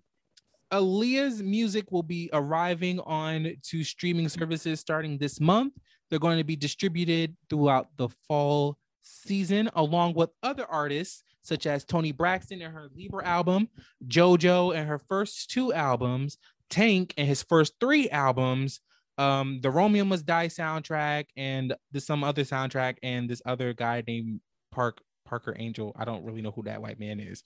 [0.72, 5.74] Aaliyah's music will be arriving on to streaming services starting this month.
[6.10, 11.84] They're going to be distributed throughout the fall season, along with other artists such as
[11.84, 13.70] Toni Braxton and her Libra album,
[14.08, 16.38] JoJo and her first two albums,
[16.70, 18.82] Tank and his first three albums,
[19.18, 24.04] um, the Romeo Must Die soundtrack, and there's some other soundtrack, and this other guy
[24.08, 24.42] named
[24.72, 25.96] Park Parker Angel.
[25.96, 27.44] I don't really know who that white man is,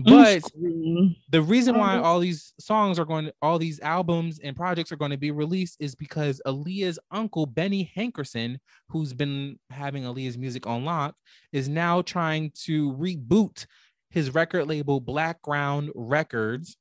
[0.00, 0.42] Mm, but
[1.30, 2.04] the reason why Mhm.
[2.04, 5.76] all these songs are going, all these albums and projects are going to be released
[5.80, 8.58] is because Aaliyah's uncle Benny Hankerson,
[8.88, 11.16] who's been having Aaliyah's music on lock,
[11.52, 13.66] is now trying to reboot
[14.10, 16.76] his record label Blackground Records,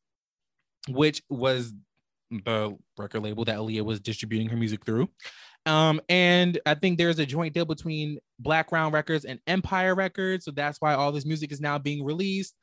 [0.87, 1.73] which was
[2.29, 5.09] the record label that Aaliyah was distributing her music through.
[5.65, 10.51] Um, and I think there's a joint deal between Blackground Records and Empire Records, so
[10.51, 12.55] that's why all this music is now being released.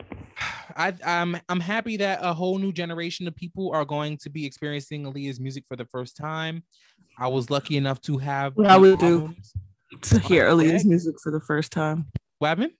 [0.76, 4.46] I, I'm I'm happy that a whole new generation of people are going to be
[4.46, 6.64] experiencing Aaliyah's music for the first time.
[7.18, 8.56] I was lucky enough to have.
[8.56, 9.34] What I would do.
[10.00, 12.06] to hear Aaliyah's music for the first time.
[12.38, 12.72] What happened?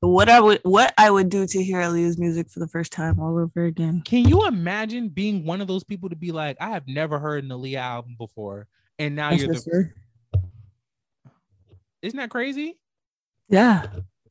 [0.00, 3.18] What I would what I would do to hear Aaliyah's music for the first time
[3.18, 4.02] all over again.
[4.04, 7.42] Can you imagine being one of those people to be like, I have never heard
[7.42, 8.68] an Aaliyah album before,
[8.98, 9.90] and now My you're the.
[12.02, 12.78] Isn't that crazy?
[13.48, 13.86] Yeah.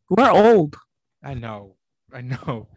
[0.10, 0.78] We're old.
[1.24, 1.76] I know.
[2.14, 2.68] I know.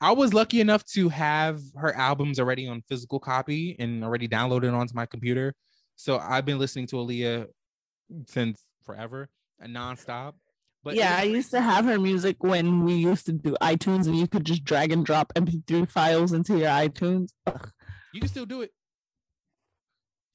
[0.00, 4.74] I was lucky enough to have her albums already on physical copy and already downloaded
[4.74, 5.54] onto my computer.
[5.94, 7.46] So I've been listening to Aaliyah
[8.26, 9.28] since forever
[9.60, 10.34] and nonstop.
[10.82, 14.18] But yeah, I used to have her music when we used to do iTunes and
[14.18, 17.28] you could just drag and drop MP3 files into your iTunes.
[17.46, 17.70] Ugh.
[18.12, 18.72] you can still do it.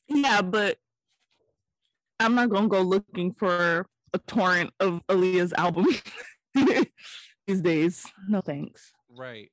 [0.08, 0.78] Yeah, but
[2.20, 5.88] I'm not gonna go looking for a torrent of Aaliyah's album
[7.47, 8.05] these days.
[8.28, 8.91] No thanks.
[9.15, 9.51] Right.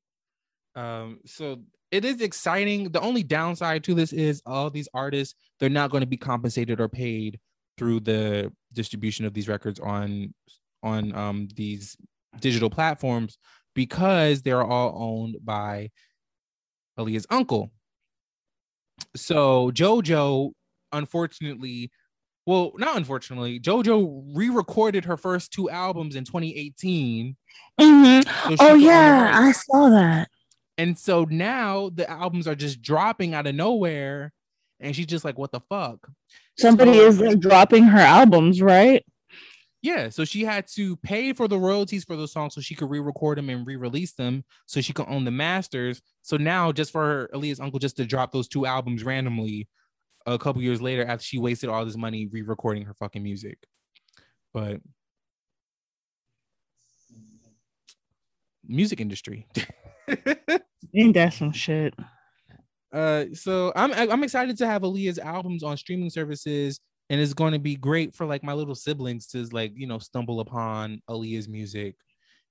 [0.74, 2.90] Um, so it is exciting.
[2.90, 6.80] The only downside to this is all these artists, they're not going to be compensated
[6.80, 7.38] or paid
[7.78, 10.34] through the distribution of these records on
[10.82, 11.96] on um these
[12.40, 13.38] digital platforms
[13.74, 15.90] because they're all owned by
[16.98, 17.72] Aaliyah's uncle.
[19.16, 20.52] So JoJo,
[20.92, 21.90] unfortunately,
[22.46, 27.36] well, not unfortunately, JoJo re-recorded her first two albums in 2018.
[27.80, 28.24] Mhm.
[28.24, 29.30] so Oh could own the yeah.
[29.34, 30.28] I saw that.
[30.76, 34.32] And so now the albums are just dropping out of nowhere.
[34.80, 36.06] And she's just like, what the fuck?
[36.58, 39.04] Somebody So- is like dropping her albums, right?
[39.82, 40.08] Yeah.
[40.08, 42.98] So she had to pay for the royalties for those songs so she could re
[43.00, 46.00] record them and re release them so she could own the masters.
[46.22, 49.68] So now, just for her, Aaliyah's uncle just to drop those two albums randomly
[50.26, 53.58] a couple years later after she wasted all this money re recording her fucking music.
[54.52, 54.80] But
[58.66, 59.46] music industry.
[60.94, 61.94] Ain't that some shit?
[62.92, 67.52] Uh, so I'm I'm excited to have Aaliyah's albums on streaming services, and it's going
[67.52, 71.48] to be great for like my little siblings to like you know stumble upon Aaliyah's
[71.48, 71.96] music,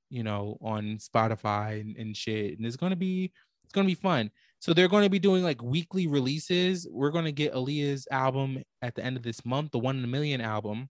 [0.10, 3.32] you know, on Spotify and, and shit, and it's gonna be
[3.74, 4.30] it's gonna be fun.
[4.60, 6.88] So they're going to be doing like weekly releases.
[6.90, 10.06] We're going to get Aaliyah's album at the end of this month, the One in
[10.06, 10.88] a Million album,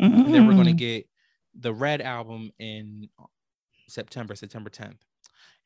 [0.00, 0.76] and then we're going to Mm.
[0.78, 1.06] get
[1.54, 3.08] the Red album in
[3.88, 4.98] September, September 10th.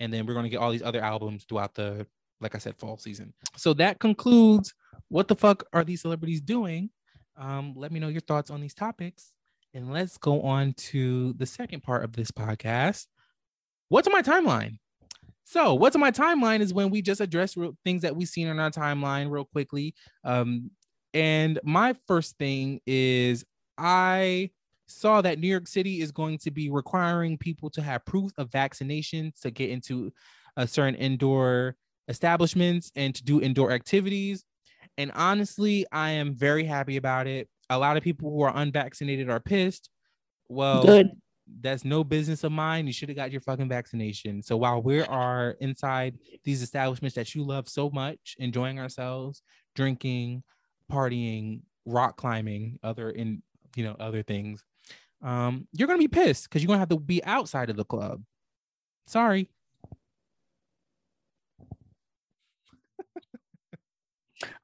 [0.01, 2.07] And then we're going to get all these other albums throughout the,
[2.43, 3.33] like I said, fall season.
[3.57, 4.75] So that concludes
[5.09, 6.91] what the fuck are these celebrities doing?
[7.39, 9.33] Um, let me know your thoughts on these topics.
[9.73, 13.07] And let's go on to the second part of this podcast.
[13.89, 14.77] What's on my timeline?
[15.49, 18.49] So, what's on my timeline is when we just address real things that we've seen
[18.49, 19.95] on our timeline real quickly.
[20.25, 20.73] Um,
[21.15, 23.45] and my first thing is
[23.79, 24.51] I
[24.89, 28.51] saw that New York City is going to be requiring people to have proof of
[28.51, 30.13] vaccination to get into
[30.57, 31.77] a certain indoor
[32.09, 34.45] establishments and to do indoor activities.
[34.99, 37.49] And honestly, I am very happy about it.
[37.71, 39.91] A lot of people who are unvaccinated are pissed.
[40.49, 41.11] Well, Good.
[41.61, 42.87] That's no business of mine.
[42.87, 44.43] You should have got your fucking vaccination.
[44.43, 49.43] So while we are inside these establishments that you love so much, enjoying ourselves,
[49.75, 50.43] drinking,
[50.91, 53.43] partying, rock climbing, other in
[53.77, 54.65] you know other things,
[55.23, 58.23] um, you're gonna be pissed because you're gonna have to be outside of the club.
[59.07, 59.51] Sorry.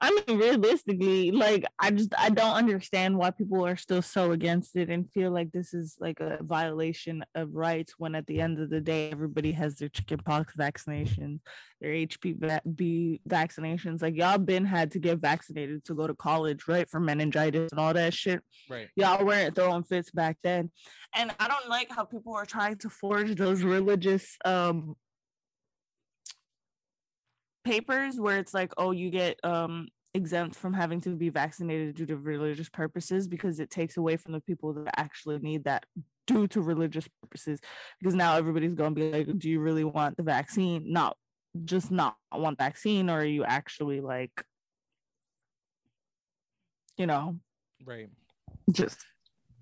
[0.00, 4.76] I mean, realistically, like I just I don't understand why people are still so against
[4.76, 8.58] it and feel like this is like a violation of rights when at the end
[8.58, 11.40] of the day everybody has their chickenpox vaccinations,
[11.80, 14.02] their HPV vaccinations.
[14.02, 16.88] Like y'all been had to get vaccinated to go to college, right?
[16.88, 18.42] For meningitis and all that shit.
[18.68, 18.88] Right.
[18.94, 20.70] Y'all weren't throwing fits back then.
[21.14, 24.96] And I don't like how people are trying to forge those religious um
[27.64, 32.06] papers where it's like, oh, you get um exempt from having to be vaccinated due
[32.06, 35.84] to religious purposes because it takes away from the people that actually need that
[36.26, 37.60] due to religious purposes.
[37.98, 40.92] Because now everybody's gonna be like, do you really want the vaccine?
[40.92, 41.16] Not
[41.64, 44.32] just not want vaccine, or are you actually like,
[46.96, 47.38] you know,
[47.84, 48.10] Right.
[48.70, 48.98] just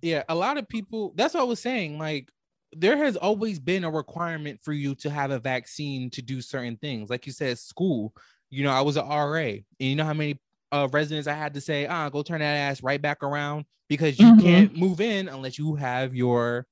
[0.02, 2.30] yeah a lot of people that's what i was saying like
[2.72, 6.76] there has always been a requirement for you to have a vaccine to do certain
[6.76, 7.10] things.
[7.10, 8.14] Like you said, school.
[8.50, 10.40] You know, I was an RA, and you know how many
[10.72, 14.18] uh, residents I had to say, ah, go turn that ass right back around because
[14.18, 14.40] you Mhm.
[14.42, 16.66] can't move in unless you have your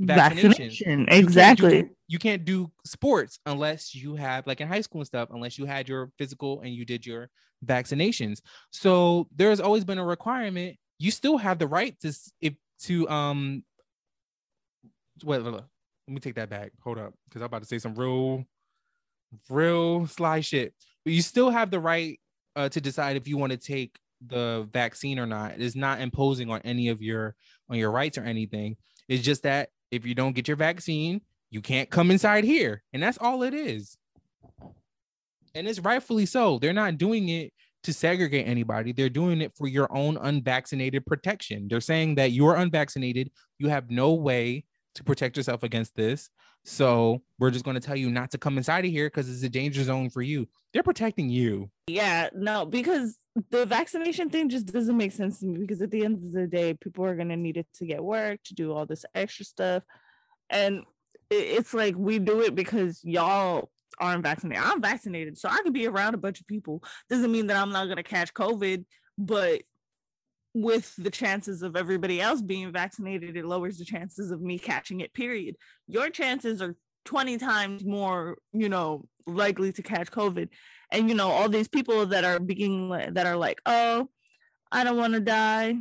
[0.00, 0.48] vaccination.
[0.50, 0.88] Vaccination.
[0.90, 1.82] You can't Exactly.
[1.82, 5.58] do- you can't do sports unless you have like in high school and stuff unless
[5.58, 7.28] you had your physical and you did your
[7.64, 8.40] vaccinations
[8.70, 13.64] so there's always been a requirement you still have the right to if to um
[15.24, 15.62] wait, wait, wait.
[16.08, 18.44] let me take that back hold up because i'm about to say some real
[19.50, 22.20] real sly shit but you still have the right
[22.54, 26.50] uh, to decide if you want to take the vaccine or not it's not imposing
[26.50, 27.34] on any of your
[27.68, 28.76] on your rights or anything
[29.08, 32.82] it's just that if you don't get your vaccine, you can't come inside here.
[32.92, 33.96] And that's all it is.
[35.54, 36.58] And it's rightfully so.
[36.58, 37.52] They're not doing it
[37.84, 38.92] to segregate anybody.
[38.92, 41.68] They're doing it for your own unvaccinated protection.
[41.68, 43.30] They're saying that you're unvaccinated.
[43.58, 44.64] You have no way
[44.96, 46.30] to protect yourself against this.
[46.64, 49.42] So we're just going to tell you not to come inside of here because it's
[49.42, 50.48] a danger zone for you.
[50.72, 51.70] They're protecting you.
[51.86, 53.16] Yeah, no, because
[53.50, 56.46] the vaccination thing just doesn't make sense to me because at the end of the
[56.46, 59.82] day, people are gonna need it to get work, to do all this extra stuff.
[60.50, 60.82] And
[61.30, 63.70] it's like we do it because y'all
[64.00, 64.64] aren't vaccinated.
[64.64, 66.82] I'm vaccinated, so I can be around a bunch of people.
[67.08, 68.84] Doesn't mean that I'm not gonna catch COVID,
[69.18, 69.62] but
[70.62, 75.00] with the chances of everybody else being vaccinated, it lowers the chances of me catching
[75.00, 75.56] it, period.
[75.86, 80.48] Your chances are 20 times more, you know, likely to catch COVID.
[80.92, 84.08] And you know all these people that are being that are like oh
[84.70, 85.74] i don't want to die.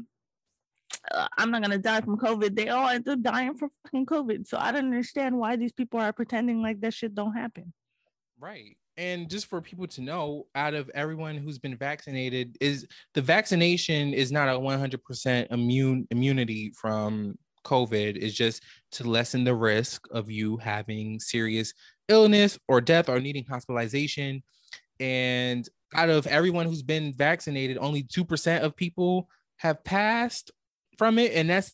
[1.13, 2.55] Uh, i'm not going to die from covid.
[2.55, 4.47] They all end up dying from fucking covid.
[4.47, 7.73] So i don't understand why these people are pretending like that shit don't happen.
[8.39, 8.77] Right.
[8.97, 14.13] And just for people to know, out of everyone who's been vaccinated, is the vaccination
[14.13, 18.15] is not a 100% immune immunity from COVID.
[18.15, 21.73] It's just to lessen the risk of you having serious
[22.07, 24.43] illness or death or needing hospitalization.
[24.99, 29.27] And out of everyone who's been vaccinated, only 2% of people
[29.57, 30.51] have passed
[30.97, 31.33] from it.
[31.33, 31.73] And that's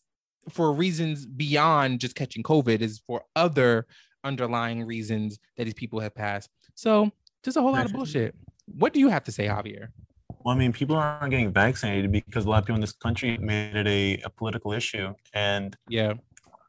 [0.49, 3.85] for reasons beyond just catching COVID, is for other
[4.23, 6.49] underlying reasons that these people have passed.
[6.75, 7.11] So
[7.43, 8.35] just a whole lot of bullshit.
[8.65, 9.89] What do you have to say, Javier?
[10.43, 13.37] Well, I mean, people aren't getting vaccinated because a lot of people in this country
[13.37, 16.13] made it a, a political issue, and Yeah.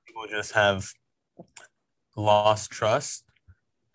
[0.07, 0.93] people just have
[2.17, 3.25] lost trust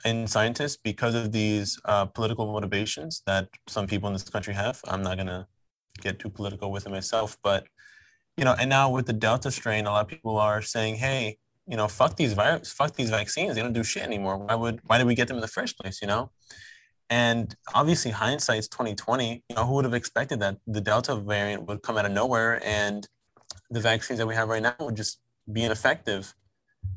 [0.06, 4.82] in scientists because of these uh, political motivations that some people in this country have.
[4.88, 5.48] I'm not gonna
[6.02, 7.68] get too political with it myself, but
[8.38, 11.38] you know, and now with the Delta strain, a lot of people are saying, "Hey,
[11.68, 13.56] you know, fuck these virus, fuck these vaccines.
[13.56, 14.38] They don't do shit anymore.
[14.38, 16.02] Why would why did we get them in the first place?
[16.02, 16.32] You know."
[17.10, 19.44] And obviously, hindsight's 2020.
[19.50, 22.62] You know, who would have expected that the Delta variant would come out of nowhere
[22.66, 23.08] and
[23.70, 25.20] the vaccines that we have right now would just
[25.52, 26.34] be ineffective?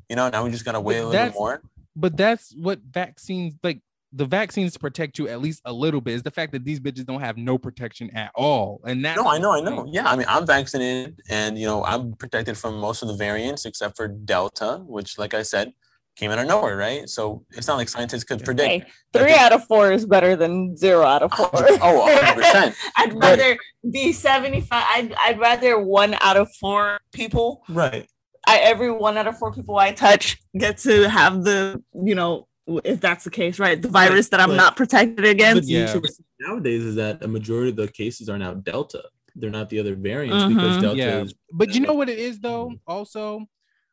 [0.09, 1.63] You know, now we just gotta wait a little more.
[1.95, 3.81] But that's what vaccines like
[4.13, 6.81] the vaccines to protect you at least a little bit is the fact that these
[6.81, 8.81] bitches don't have no protection at all.
[8.85, 9.87] And that's No, I know, I know.
[9.91, 13.65] Yeah, I mean, I'm vaccinated, and you know, I'm protected from most of the variants
[13.67, 15.73] except for Delta, which, like I said,
[16.17, 17.09] came out of nowhere, right?
[17.09, 18.69] So it's not like scientists could predict.
[18.69, 22.75] hey three they- out of four is better than zero out of four Oh, 100%.
[22.97, 23.59] i'd But- rather
[23.91, 28.07] be 75 I'd, I'd rather one out of four people Right.
[28.47, 32.49] I every one out of four people I touch get to have the, you know,
[32.67, 33.81] if that's the case, right?
[33.81, 35.63] The virus that I'm but- not protected against.
[35.63, 35.85] But Yeah.
[35.85, 36.03] issue
[36.41, 39.05] nowadays is that a majority of the cases are now Delta.
[39.37, 40.81] They're not the other variants because Mhm.
[40.83, 41.23] Delta Yeah.
[41.23, 42.75] is But you know what it is though?
[42.87, 43.47] Also,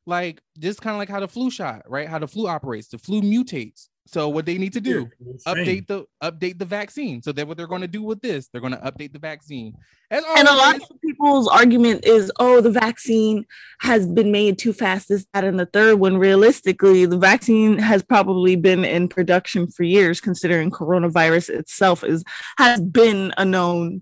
[0.05, 2.07] like just kind of like how the flu shot, right?
[2.07, 2.87] How the flu operates.
[2.87, 3.89] The flu mutates.
[4.07, 5.09] So what they need to do,
[5.45, 7.21] update the update the vaccine.
[7.21, 8.47] So that what they're going to do with this.
[8.47, 9.75] They're going to update the vaccine.
[10.09, 10.83] That's And a lot is.
[10.89, 13.45] of people's argument is, oh, the vaccine
[13.79, 15.99] has been made too fast, this, that, and the third.
[15.99, 22.23] When realistically, the vaccine has probably been in production for years, considering coronavirus itself is
[22.57, 24.01] has been a known,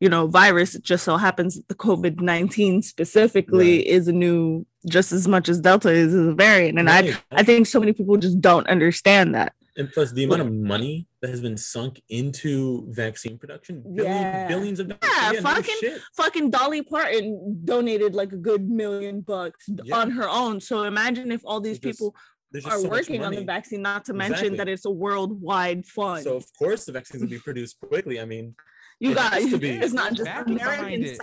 [0.00, 0.74] you know, virus.
[0.74, 3.86] It just so happens that the COVID nineteen specifically Right.
[3.86, 6.78] is a new, just as much as Delta is, is a variant.
[6.78, 7.22] And I, Right.
[7.32, 9.52] I think so many people just don't understand that.
[9.78, 14.48] and plus the amount of money that has been sunk into vaccine production, billions, Yeah.
[14.48, 15.02] billions of dollars.
[15.12, 16.00] Yeah, no fucking- shit.
[16.14, 19.98] fucking Dolly Parton donated like a good million bucks Yeah.
[19.98, 20.60] on her own.
[20.62, 22.16] So imagine if all these just- people
[22.64, 24.56] are so working on the vaccine, not to mention Exactly.
[24.56, 26.24] that it's a worldwide fund.
[26.24, 28.18] So of course the vaccines will be produced quickly.
[28.18, 28.54] I mean,
[29.00, 29.70] you it got has to be.
[29.70, 31.06] it's not just Backing behind American it.
[31.06, 31.20] scientists.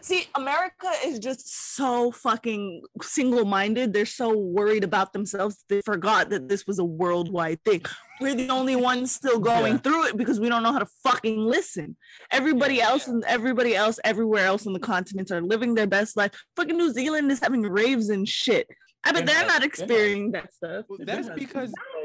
[0.00, 3.92] See, America is just so fucking single-minded.
[3.92, 5.64] They're so worried about themselves.
[5.68, 7.82] They forgot that this was a worldwide thing.
[8.20, 9.78] We're the only ones still going Yeah.
[9.78, 11.96] through it because we don't know how to fucking listen.
[12.30, 16.16] Everybody Yeah, else and everybody else everywhere else on the continents are living their best
[16.16, 16.30] life.
[16.54, 18.68] Fucking New Zealand is having raves and shit.
[19.04, 19.66] I bet They're they're not- not they're not.
[19.66, 20.84] experiencing that stuff.
[20.88, 21.97] Well, They've that's been- because For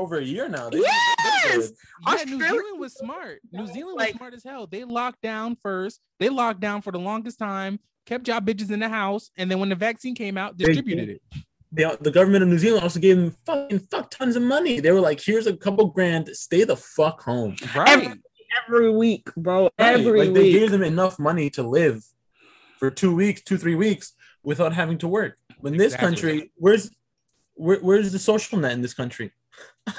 [0.00, 0.70] over a year now.
[0.70, 1.72] They- Yes!
[2.06, 2.16] they're.
[2.18, 3.40] Yeah, New Zealand was smart.
[3.52, 4.66] New Zealand was Like- smart as hell.
[4.66, 6.00] They locked down first.
[6.18, 9.58] They locked down for the longest time, kept y'all bitches in the house, and then
[9.60, 11.22] when the vaccine came out, They- distributed it.
[11.72, 14.80] They, the government of New Zealand also gave them fucking fuck tons of money.
[14.80, 16.28] They were like, "Here's a couple grand.
[16.36, 18.18] Stay the fuck home." Right.
[18.66, 19.64] Every week, bro.
[19.78, 22.02] Right, Every like they gave them enough money to live
[22.78, 25.36] for two weeks, two three weeks without having to work.
[25.62, 26.06] In this Exactly.
[26.08, 26.90] country, where's
[27.54, 29.30] where, where's the social net in this country?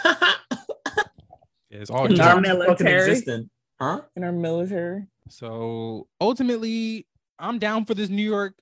[1.73, 3.47] It's all In our fucking military.
[3.79, 4.01] huh?
[4.17, 5.07] in our military.
[5.29, 7.07] So ultimately,
[7.39, 8.55] I'm down for this New York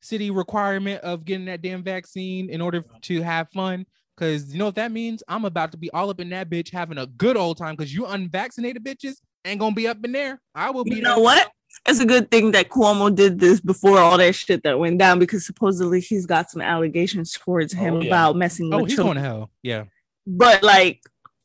[0.00, 3.86] City requirement of getting that damn vaccine in order to have fun.
[4.18, 5.22] Cause you know what that means?
[5.28, 7.76] I'm about to be all up in that bitch having a good old time.
[7.76, 10.40] Cause you unvaccinated bitches ain't gonna be up in there.
[10.54, 10.96] I will be.
[10.96, 11.24] You know there.
[11.24, 11.50] what?
[11.86, 15.18] It's a good thing that Cuomo did this before all that shit that went down
[15.18, 18.06] because supposedly he's got some allegations towards oh, him Oh, yeah.
[18.08, 19.14] about messing Oh, with he's children.
[19.14, 19.50] going to hell.
[19.62, 19.84] Yeah.
[20.26, 21.00] But like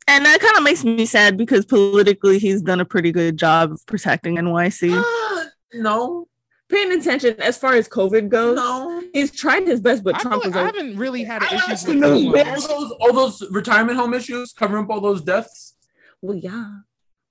[0.07, 3.71] and that kind of makes me sad because politically he's done a pretty good job
[3.71, 5.03] of protecting NYC.
[5.73, 6.27] No,
[6.69, 8.55] Paying attention as far as COVID goes.
[8.57, 9.01] no.
[9.13, 11.43] He's tried his best, but I, feel Trump like was I like, haven't really had
[11.43, 12.35] an issue with know, this one.
[12.35, 12.69] bitch.
[12.69, 15.75] all those all those retirement home issues, covering up all those deaths.
[16.21, 16.69] well, yeah.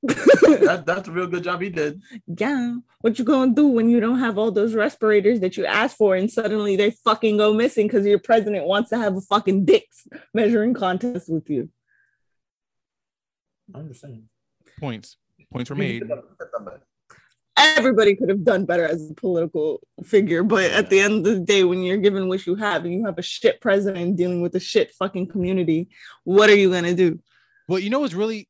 [0.07, 2.03] That, that's a real good job he did.
[2.27, 2.77] yeah.
[3.01, 6.17] What you gonna do when you don't have all those respirators that you asked for
[6.17, 10.09] and suddenly they fucking go missing because your president wants to have a fucking dicks
[10.35, 11.69] measuring contest with you?
[13.75, 14.25] I understand.
[14.81, 15.17] Points.
[15.53, 16.03] Points were made.
[17.57, 21.41] everybody could have done better as a political figure, but at the end of the
[21.41, 24.55] day, when you're given what you have and you have a shit president dealing with
[24.55, 25.89] a shit fucking community,
[26.25, 27.19] what are you gonna do?
[27.69, 28.49] Well, you know what's really,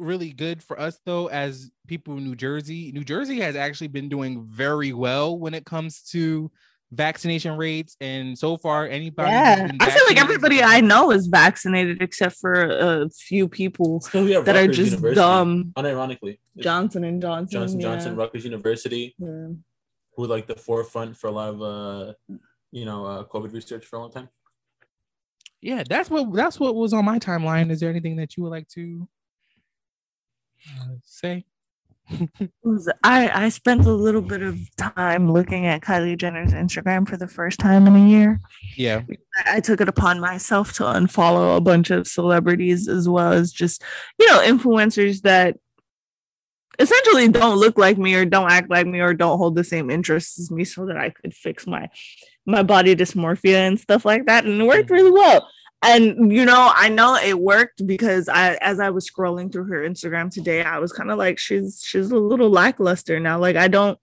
[0.00, 2.90] really good for us though, as people in New Jersey.
[2.92, 6.50] New Jersey has actually been doing very well when it comes to
[6.92, 9.30] vaccination rates, and so far, anybody.
[9.30, 14.24] Yeah, I feel like everybody I know is vaccinated except for a few people So
[14.24, 15.14] we have that are just University.
[15.14, 15.72] dumb.
[15.76, 17.60] Unironically, Johnson and Johnson.
[17.60, 17.86] Johnson yeah.
[17.94, 19.48] Johnson, Rutgers University, Yeah.
[20.16, 22.12] who like the forefront for a lot of uh,
[22.72, 24.28] you know, uh, COVID research for a long time.
[25.60, 27.70] Yeah, that's what that's what was on my timeline.
[27.70, 29.06] Is there anything that you would like to
[30.80, 31.44] uh, say?
[33.04, 37.28] I I spent a little bit of time looking at Kylie Jenner's Instagram for the
[37.28, 38.40] first time in a year.
[38.76, 39.02] Yeah,
[39.46, 43.52] I I took it upon myself to unfollow a bunch of celebrities as well as
[43.52, 43.82] just,
[44.18, 45.56] you know, influencers that
[46.78, 49.90] essentially don't look like me or don't act like me or don't hold the same
[49.90, 51.88] interests as me so that I could fix my
[52.46, 54.44] my body dysmorphia and stuff like that.
[54.44, 55.46] And it worked really well.
[55.82, 59.80] And you know, I know it worked because I as I was scrolling through her
[59.88, 63.38] Instagram today, I was kind of like, she's she's a little lackluster now.
[63.38, 63.98] Like I don't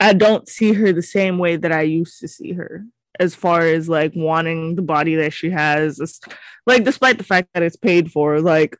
[0.00, 2.84] I don't see her the same way that I used to see her
[3.20, 6.20] as far as like wanting the body that she has It's-
[6.66, 8.76] like despite the fact that it's paid for like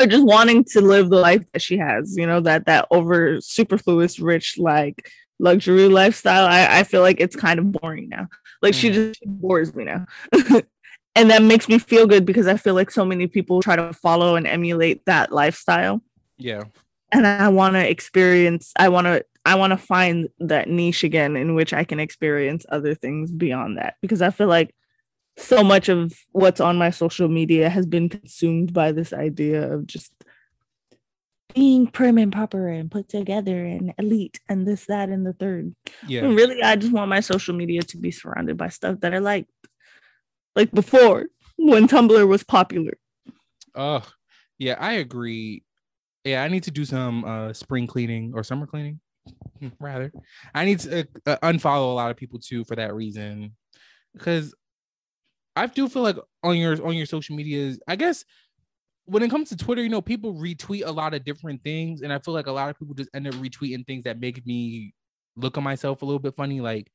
[0.00, 3.40] or just wanting to live the life that she has you know that that over
[3.40, 5.10] superfluous rich like
[5.40, 8.28] luxury lifestyle i, I feel like it's kind of boring now
[8.62, 8.94] like she Mm.
[8.94, 10.06] just bores me now
[11.16, 13.92] and that makes me feel good because i feel like so many people try to
[13.92, 16.02] follow and emulate that lifestyle.
[16.38, 16.64] Yeah,
[17.12, 21.36] and I want to experience I want to I want to find that niche again
[21.36, 23.94] in which I can experience other things beyond that.
[24.02, 24.74] Because I feel like
[25.36, 29.86] so much of what's on my social media has been consumed by this idea of
[29.86, 30.12] just
[31.54, 35.74] being prim and proper and put together and elite and this that and the third.
[36.08, 36.24] Yeah.
[36.24, 39.18] and really I just want my social media to be surrounded by stuff that I
[39.18, 39.46] like
[40.56, 41.26] like before
[41.56, 42.94] when Tumblr was popular
[43.78, 44.02] Oh,
[44.58, 45.62] yeah, I agree.
[46.24, 49.00] Yeah, I need to do some uh spring cleaning or summer cleaning,
[49.60, 50.12] Hmm, rather.
[50.54, 53.54] I need to uh, uh, unfollow a lot of people too for that reason,
[54.14, 54.54] because
[55.54, 58.24] I do feel like on your on your social medias, I guess
[59.04, 62.12] when it comes to Twitter, you know, people retweet a lot of different things, and
[62.12, 64.94] I feel like a lot of people just end up retweeting things that make me
[65.36, 66.90] look at myself a little bit funny, like.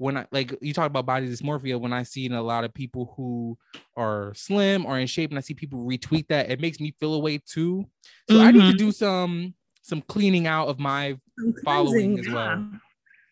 [0.00, 2.72] When I like you talk about body dysmorphia, when I see in a lot of
[2.72, 3.58] people who
[3.98, 7.12] are slim or in shape and I see people retweet that, it makes me feel
[7.12, 7.84] a way too.
[8.30, 8.78] So I need to Mhm.
[8.78, 11.18] do some some cleaning out of my
[11.64, 12.80] Following Cleansing, as well.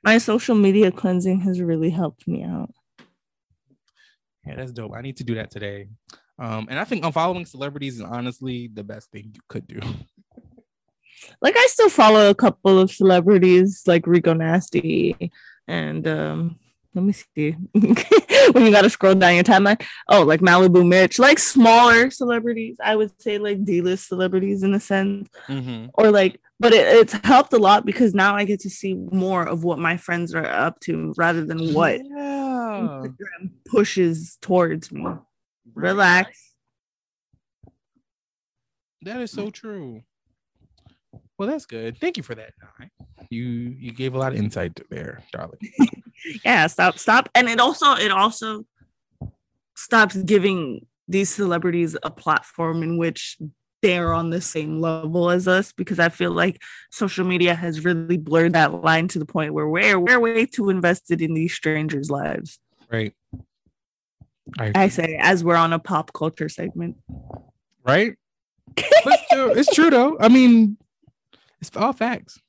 [0.02, 2.74] My social media cleansing has really helped me out.
[4.46, 4.92] yeah, that's dope.
[4.94, 5.88] I need to do that today.
[6.38, 9.80] Um, and I think unfollowing celebrities is honestly the best thing you could do.
[11.40, 15.32] Like I still follow a couple of celebrities like Rico Nasty
[15.68, 16.58] and um
[16.94, 19.80] let me see when you gotta scroll down your timeline.
[20.08, 22.76] Oh, like Malibu Mitch, like smaller celebrities.
[22.82, 25.28] I would say like D-list celebrities in a sense.
[25.46, 25.88] Mm-hmm.
[25.94, 29.46] Or like but it, it's helped a lot because now I get to see more
[29.46, 33.02] of what my friends are up to rather than what Yeah.
[33.04, 35.06] Instagram pushes towards me.
[35.74, 36.54] Relax.
[39.02, 40.02] That is so true.
[41.38, 41.98] Well, that's good.
[41.98, 42.52] Thank you for that.
[43.30, 45.58] You you gave a lot of insight there, darling.
[46.44, 47.28] Yeah, stop, stop.
[47.34, 48.64] And it also it also
[49.76, 53.38] stops giving these celebrities a platform in which
[53.82, 56.60] they're on the same level as us because I feel like
[56.90, 60.70] social media has really blurred that line to the point where we're we're way too
[60.70, 62.58] invested in these strangers' lives.
[62.90, 63.14] Right.
[64.58, 66.96] I, I say as we're on a pop culture segment.
[67.84, 68.16] right?
[68.76, 70.16] It's true though.
[70.18, 70.76] I mean,
[71.60, 72.40] it's all facts.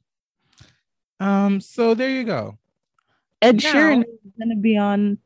[1.20, 2.58] Um, so there you go.
[3.42, 5.18] Ed Now- Sheeran is gonna be on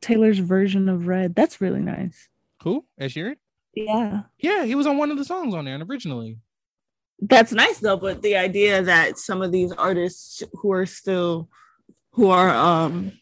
[0.00, 1.34] Taylor's version of Red.
[1.34, 2.28] That's really nice.
[2.62, 2.84] Who?
[2.98, 3.36] Ed Sheeran?
[3.74, 4.22] Yeah.
[4.38, 6.38] Yeah, he was on one of the songs on there originally.
[7.20, 11.48] That's nice though, but the idea that some of these artists who are still
[12.12, 13.12] who are um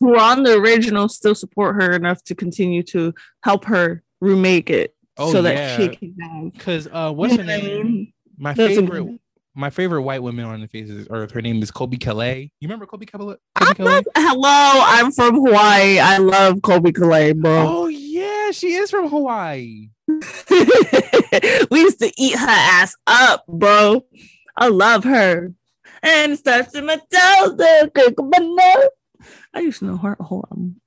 [0.00, 3.12] who are on the original still support her enough to continue to
[3.44, 5.76] help her remake it Oh, so that yeah.
[5.76, 8.12] she can have Cause uh what's her You know what I name?
[8.40, 9.20] My favorite amazing.
[9.54, 11.30] my favorite white woman on the faces earth.
[11.32, 12.50] her name is Colbie Caillat.
[12.58, 13.36] You remember Colbie Caillat?
[13.54, 13.84] Colbie Caillat?
[13.84, 15.98] love, hello, I'm from Hawaii.
[15.98, 17.66] I love Colbie Caillat, bro.
[17.68, 19.90] Oh yeah, she is from Hawaii.
[20.08, 24.06] we used to eat her ass up, bro.
[24.56, 25.52] I love her.
[26.02, 27.56] And starts in my toes.
[27.58, 28.88] the crick of my.
[29.52, 30.80] I used to know her whole album.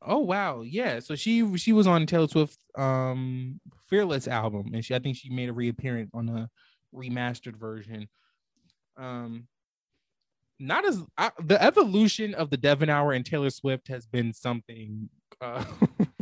[0.00, 1.00] Oh wow, yeah.
[1.00, 5.30] So she she was on Taylor Swift um Fearless album, and she I think she
[5.30, 6.48] made a reappearance on a
[6.94, 8.08] remastered version.
[8.96, 9.48] Um,
[10.58, 15.08] not as I, the evolution of the Devin Hour and Taylor Swift has been something
[15.40, 15.64] uh,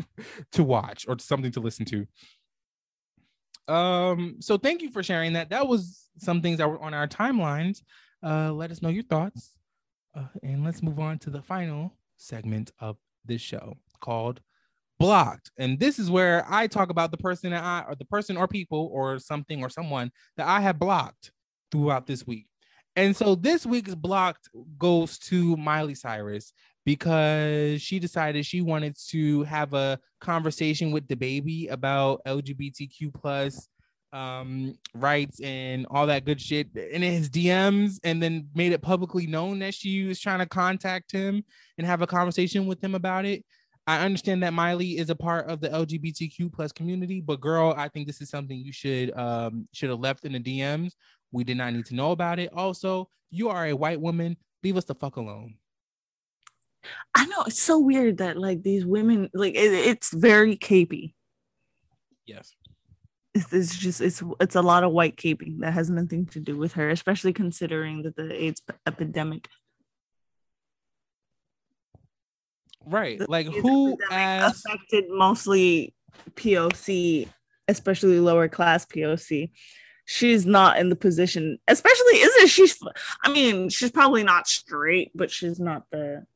[0.52, 2.06] to watch or something to listen to.
[3.72, 5.50] Um, so thank you for sharing that.
[5.50, 7.82] That was some things that were on our timelines.
[8.22, 9.52] Uh, let us know your thoughts,
[10.14, 14.40] uh, and let's move on to the final segment of this show called
[15.00, 18.36] blocked and this is where i talk about the person that i or the person
[18.36, 21.32] or people or something or someone that i have blocked
[21.72, 22.46] throughout this week
[22.96, 26.52] and so this week's blocked goes to miley cyrus
[26.84, 33.68] because she decided she wanted to have a conversation with DaBaby about lgbtq plus
[34.12, 39.26] um rights and all that good shit in his dms and then made it publicly
[39.26, 41.42] known that she was trying to contact him
[41.78, 43.44] and have a conversation with him about it.
[43.90, 47.88] I understand that Miley is a part of the LGBTQ plus community, but girl, I
[47.88, 50.92] think this is something you should um should have left in the DMs.
[51.32, 52.52] We did not need to know about it.
[52.52, 54.36] Also, you are a white woman.
[54.62, 55.54] Leave us the fuck alone.
[57.16, 61.14] I know it's so weird that like these women, like it, it's very capey.
[62.26, 62.54] Yes.
[63.34, 66.56] It's, it's just it's it's a lot of white caping that has nothing to do
[66.56, 69.48] with her, especially considering that the AIDS epidemic.
[72.86, 73.28] Right.
[73.28, 75.94] Like who asked affected mostly
[76.34, 77.28] POC,
[77.68, 79.50] especially lower class POC.
[80.06, 82.68] She's not in the position, especially isn't she?
[83.22, 86.26] I mean, she's probably not straight, but she's not the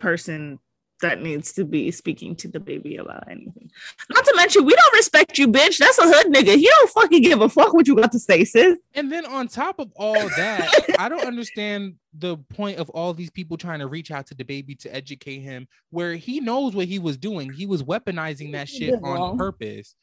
[0.00, 0.58] person
[1.00, 3.70] that needs to be speaking to DaBaby about anything.
[4.10, 5.78] Not to mention, we don't respect you, bitch.
[5.78, 6.56] That's a hood nigga.
[6.56, 8.78] He don't fucking give a fuck what you got to say, sis.
[8.94, 13.30] And then on top of all that, I don't understand the point of all these
[13.30, 16.98] people trying to reach out to DaBaby to educate him, where he knows what he
[16.98, 17.52] was doing.
[17.52, 19.96] He was weaponizing that shit on purpose.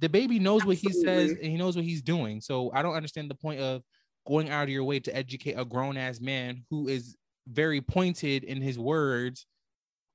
[0.00, 2.40] DaBaby knows what he says and he knows what he's doing.
[2.40, 3.82] So I don't understand the point of
[4.26, 7.16] going out of your way to educate a grown ass man who is
[7.48, 9.46] very pointed in his words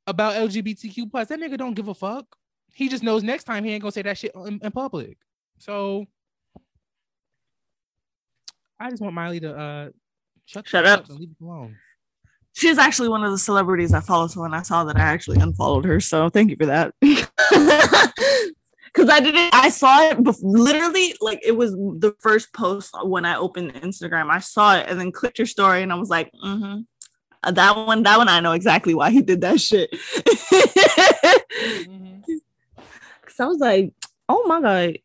[0.07, 1.27] about LGBTQ plus.
[1.27, 2.25] That nigga don't give a fuck.
[2.73, 5.17] He just knows next time he ain't gonna say that shit in, in public.
[5.59, 6.05] So
[8.79, 9.89] I just want Miley to uh
[10.45, 11.09] shut, the Shut fuck up.
[11.09, 11.77] and leave it alone.
[12.55, 14.27] She's actually one of the celebrities I follow.
[14.27, 15.99] So when I saw that, I actually unfollowed her.
[15.99, 16.93] So thank you for that.
[18.93, 23.25] Because I didn't, I saw it bef- literally like it was the first post when
[23.25, 24.29] I opened Instagram.
[24.29, 26.81] I saw it and then clicked your story, and I was like, mm-hmm.
[27.43, 29.89] Uh, that one, that one, I know exactly why he did that shit.
[33.21, 33.93] Because I was like,
[34.29, 34.97] oh my god,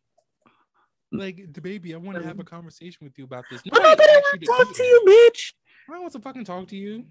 [1.12, 3.62] Like DaBaby, I want to have a conversation with you about this.
[3.72, 5.52] I'm not Nobody gonna asked to talk to you, bitch.
[5.88, 7.04] I don't want to fucking talk to you.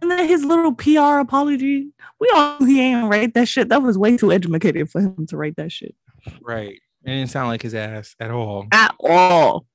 [0.00, 1.90] And then his little PR apology.
[2.18, 3.68] We all he ain't write that shit.
[3.68, 5.94] That was way too educated for him to write that shit.
[6.40, 6.80] Right.
[7.04, 8.66] It didn't sound like his ass at all.
[8.72, 9.66] at all.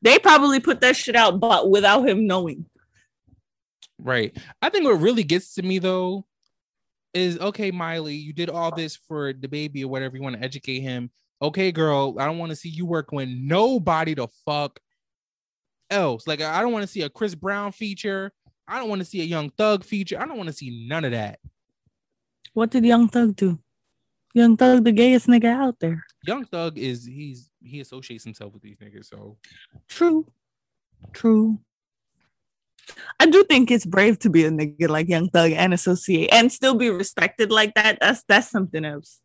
[0.00, 2.66] They probably put that shit out, but without him knowing.
[4.02, 4.36] Right.
[4.60, 6.26] I think what really gets to me though
[7.14, 10.80] is okay, Miley, you did all this for DaBaby or whatever you want to educate
[10.80, 11.10] him.
[11.40, 14.80] okay, girl, I don't want to see you work with nobody to fuck
[15.90, 16.26] else.
[16.26, 18.32] Like, I don't want to see a Chris Brown feature.
[18.66, 20.20] I don't want to see a Young Thug feature.
[20.20, 21.38] I don't want to see none of that.
[22.54, 23.58] What did Young Thug do?
[24.34, 26.04] Young Thug, the gayest nigga out there.
[26.24, 29.06] Young Thug is he's he associates himself with these niggas.
[29.06, 29.36] So
[29.88, 30.26] True.
[31.12, 31.58] True.
[33.20, 36.50] I do think it's brave to be a nigga like Young Thug and associate and
[36.50, 37.98] still be respected like that.
[38.00, 39.20] That's that's something else.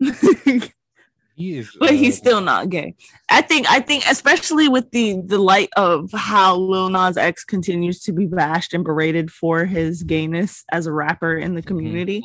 [0.00, 1.74] he is.
[1.78, 2.94] but he's uh, still not gay.
[3.28, 8.00] I think I think especially with the the light of how Lil Nas X continues
[8.02, 12.22] to be bashed and berated for his gayness as a rapper in the community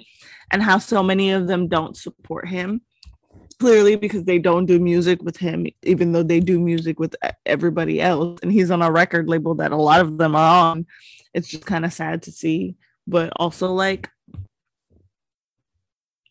[0.52, 2.82] and how so many of them don't support him
[3.60, 8.00] clearly because they don't do music with him even though they do music with everybody
[8.00, 10.86] else and he's on a record label that a lot of them are on
[11.34, 12.76] it's just kind of sad to see
[13.08, 14.12] but also like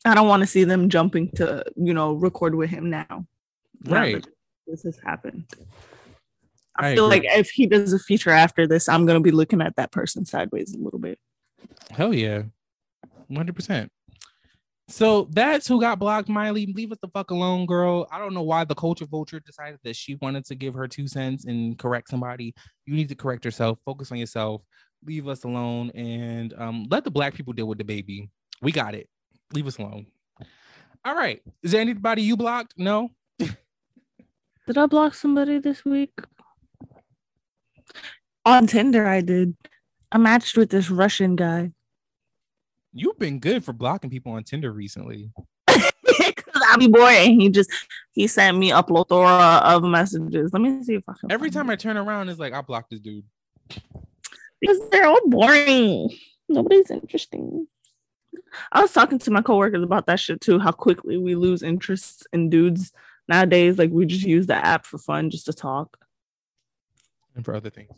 [0.06, 3.26] I don't want to see them jumping to, you know, record with him now.
[3.84, 4.24] Right.
[4.66, 5.50] This has happened.
[6.76, 7.28] I, I feel agree.
[7.28, 10.24] like if he does a feature after this, I'm gonna be looking at that person
[10.24, 11.18] sideways a little bit.
[11.90, 12.42] Hell yeah.
[13.30, 13.88] 100%.
[14.88, 16.66] So that's who got blocked, Miley.
[16.66, 18.06] Leave us the fuck alone, girl.
[18.12, 21.08] I don't know why the culture vulture decided that she wanted to give her two
[21.08, 22.54] cents and correct somebody.
[22.84, 24.62] You need to correct yourself, focus on yourself,
[25.04, 28.28] leave us alone, and um, let the black people deal with DaBaby.
[28.62, 29.08] We got it.
[29.52, 30.06] Leave us alone.
[31.04, 31.42] All right.
[31.62, 32.74] Is there anybody you blocked?
[32.76, 33.10] No.
[33.38, 36.12] Did I block somebody this week?
[38.44, 39.56] On Tinder, I did.
[40.12, 41.72] I matched with this Russian guy.
[42.92, 45.30] You've been good for blocking people on Tinder recently.
[45.68, 47.70] Cause I be bored and he just
[48.12, 50.52] he sent me a plethora of messages.
[50.52, 52.90] Let me see if I can Every time I turn around, it's like I blocked
[52.90, 53.24] this dude.
[54.60, 56.10] because they're all boring.
[56.48, 57.66] Nobody's interesting.
[58.72, 60.58] I was talking to my coworkers about that shit too.
[60.58, 62.92] How quickly we lose interest in dudes
[63.28, 63.78] nowadays.
[63.78, 65.98] Like we just use the app for fun, just to talk.
[67.34, 67.90] And for other things.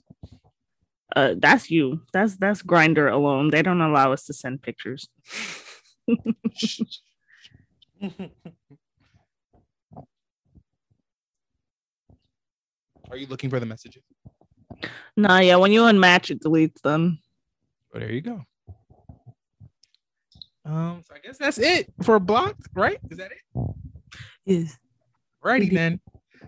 [1.16, 2.02] Uh, that's you.
[2.12, 3.50] That's that's Grindr alone.
[3.50, 5.08] They don't allow us to send pictures.
[13.10, 14.02] Are you looking for the messages?
[15.16, 15.56] Nah, yeah.
[15.56, 17.18] When you unmatch, it deletes them.
[17.94, 18.44] Oh, there you go.
[20.64, 22.98] Um, so I guess that's it for blocked, right?
[23.10, 23.38] Is that it?
[24.44, 24.76] Yes.
[25.42, 26.00] Righty then.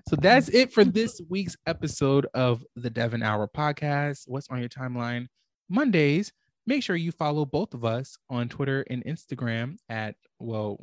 [0.08, 4.24] So that's it for this week's episode of the Devin Hour podcast.
[4.26, 5.28] What's on your timeline?
[5.68, 6.32] Mondays.
[6.66, 10.78] Make sure you follow both of us on Twitter and Instagram at well,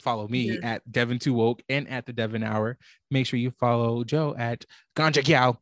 [0.00, 2.78] follow me at Devin Two Woke and at the Devin Hour.
[3.10, 4.64] Make sure you follow Jo at
[4.96, 5.58] Ganja Gyal.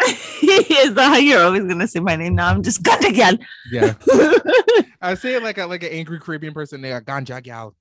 [0.02, 2.34] Is that how you're always gonna say my name?
[2.34, 3.38] Now I'm just gonna get.
[3.70, 3.94] Yeah,
[5.00, 6.80] I say it like a like an angry Caribbean person.
[6.80, 7.72] They are Ganja Gyal.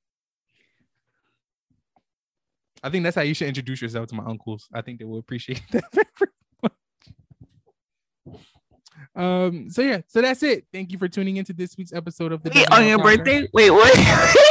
[2.84, 4.68] I think that's how you should introduce yourself to my uncles.
[4.74, 6.32] I think they will appreciate that very
[6.62, 6.74] much.
[9.16, 9.70] Um.
[9.70, 10.02] So yeah.
[10.08, 10.66] So that's it.
[10.74, 12.52] Thank you for tuning into this week's episode of the.
[12.54, 13.48] Wait, on your birthday?
[13.54, 13.98] Wait, what?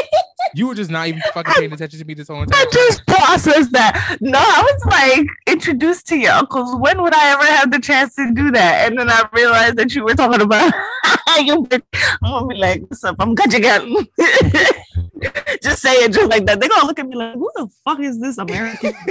[0.55, 2.49] You were just not even fucking paying attention to me this whole time.
[2.53, 2.73] I time.
[2.73, 4.19] just processed that.
[4.21, 6.77] No, I was like introduced to your uncles.
[6.77, 8.89] When would I ever have the chance to do that?
[8.91, 10.73] And then I realized that you were talking about
[11.43, 11.99] your birthday.
[12.23, 13.17] I'm gonna be like, "What's up?
[13.19, 14.85] I'm Gacha Gal."
[15.63, 16.61] just say it just like that.
[16.61, 18.95] They're gonna look at me like, "Who the fuck is this American?"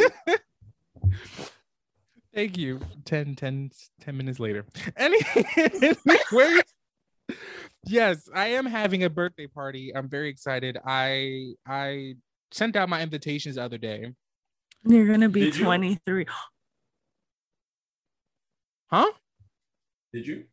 [2.34, 2.80] Thank you.
[3.04, 4.66] 10, 10, 10 minutes later.
[4.96, 6.62] Anyway,
[7.86, 9.92] yes, I am having a birthday party.
[9.96, 10.78] I'm very excited.
[10.86, 12.16] I I
[12.52, 14.14] sent out my invitations the other day.
[14.84, 15.66] You're gonna be Did you?
[15.66, 16.26] 23.
[18.90, 19.12] Huh?
[20.14, 20.46] Did you?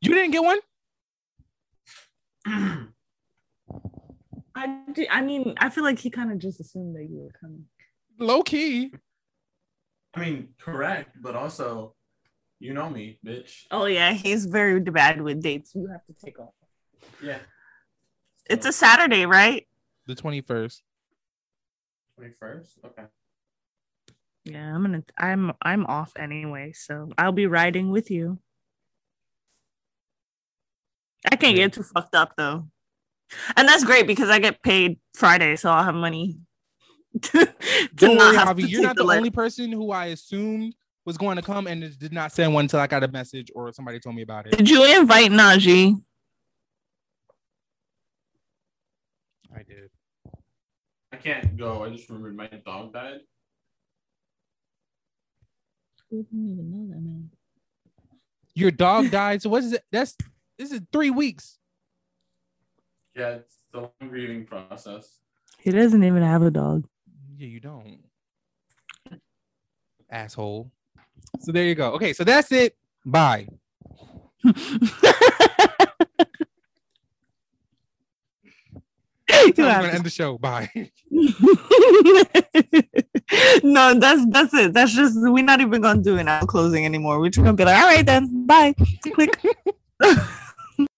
[0.00, 0.58] You didn't get one?
[4.54, 7.32] I, do- I mean, I feel like he kind of just assumed that you were
[7.40, 7.64] coming.
[8.18, 8.92] Low key.
[10.14, 11.94] I mean, correct, but also,
[12.60, 13.62] you know me, bitch.
[13.70, 15.74] Oh yeah, he's very bad with dates.
[15.74, 16.50] You have to take off.
[17.22, 17.38] Yeah.
[18.50, 19.66] It's a Saturday, right?
[20.06, 20.80] The 21st.
[22.16, 22.78] twenty first.
[22.84, 23.04] Okay.
[24.44, 25.02] Yeah, I'm gonna.
[25.16, 28.38] I'm I'm off anyway, so I'll be riding with you.
[31.30, 32.68] I can't get too fucked up though,
[33.56, 36.38] and that's great because I get paid Friday, so I'll have money.
[37.22, 37.52] to
[37.94, 38.62] Don't worry, Javi.
[38.62, 39.18] to You're not the lift.
[39.18, 40.74] only person who I assumed
[41.04, 43.72] was going to come and did not send one until I got a message or
[43.72, 44.56] somebody told me about it.
[44.56, 45.94] Did you invite Najee?
[49.54, 49.90] I did.
[51.12, 51.84] I can't go.
[51.84, 53.20] I just remembered my dog died.
[56.10, 57.30] We didn't even know that man.
[58.54, 59.42] Your dog died.
[59.42, 59.82] So what is it?
[59.90, 60.16] That's
[60.58, 61.58] this is three weeks.
[63.14, 65.18] Yeah, it's the long grieving process.
[65.58, 66.86] He doesn't even have a dog.
[67.36, 67.98] Yeah, you don't.
[70.10, 70.70] Asshole.
[71.40, 71.92] So there you go.
[71.92, 72.76] Okay, so that's it.
[73.04, 73.48] Bye.
[79.28, 80.36] You I'm gonna to- end the show.
[80.38, 80.68] Bye.
[83.64, 84.72] no, that's that's it.
[84.74, 87.18] That's just we're not even gonna do an out closing anymore.
[87.18, 88.74] We're just gonna be like, all right then, bye.
[89.14, 89.42] Click.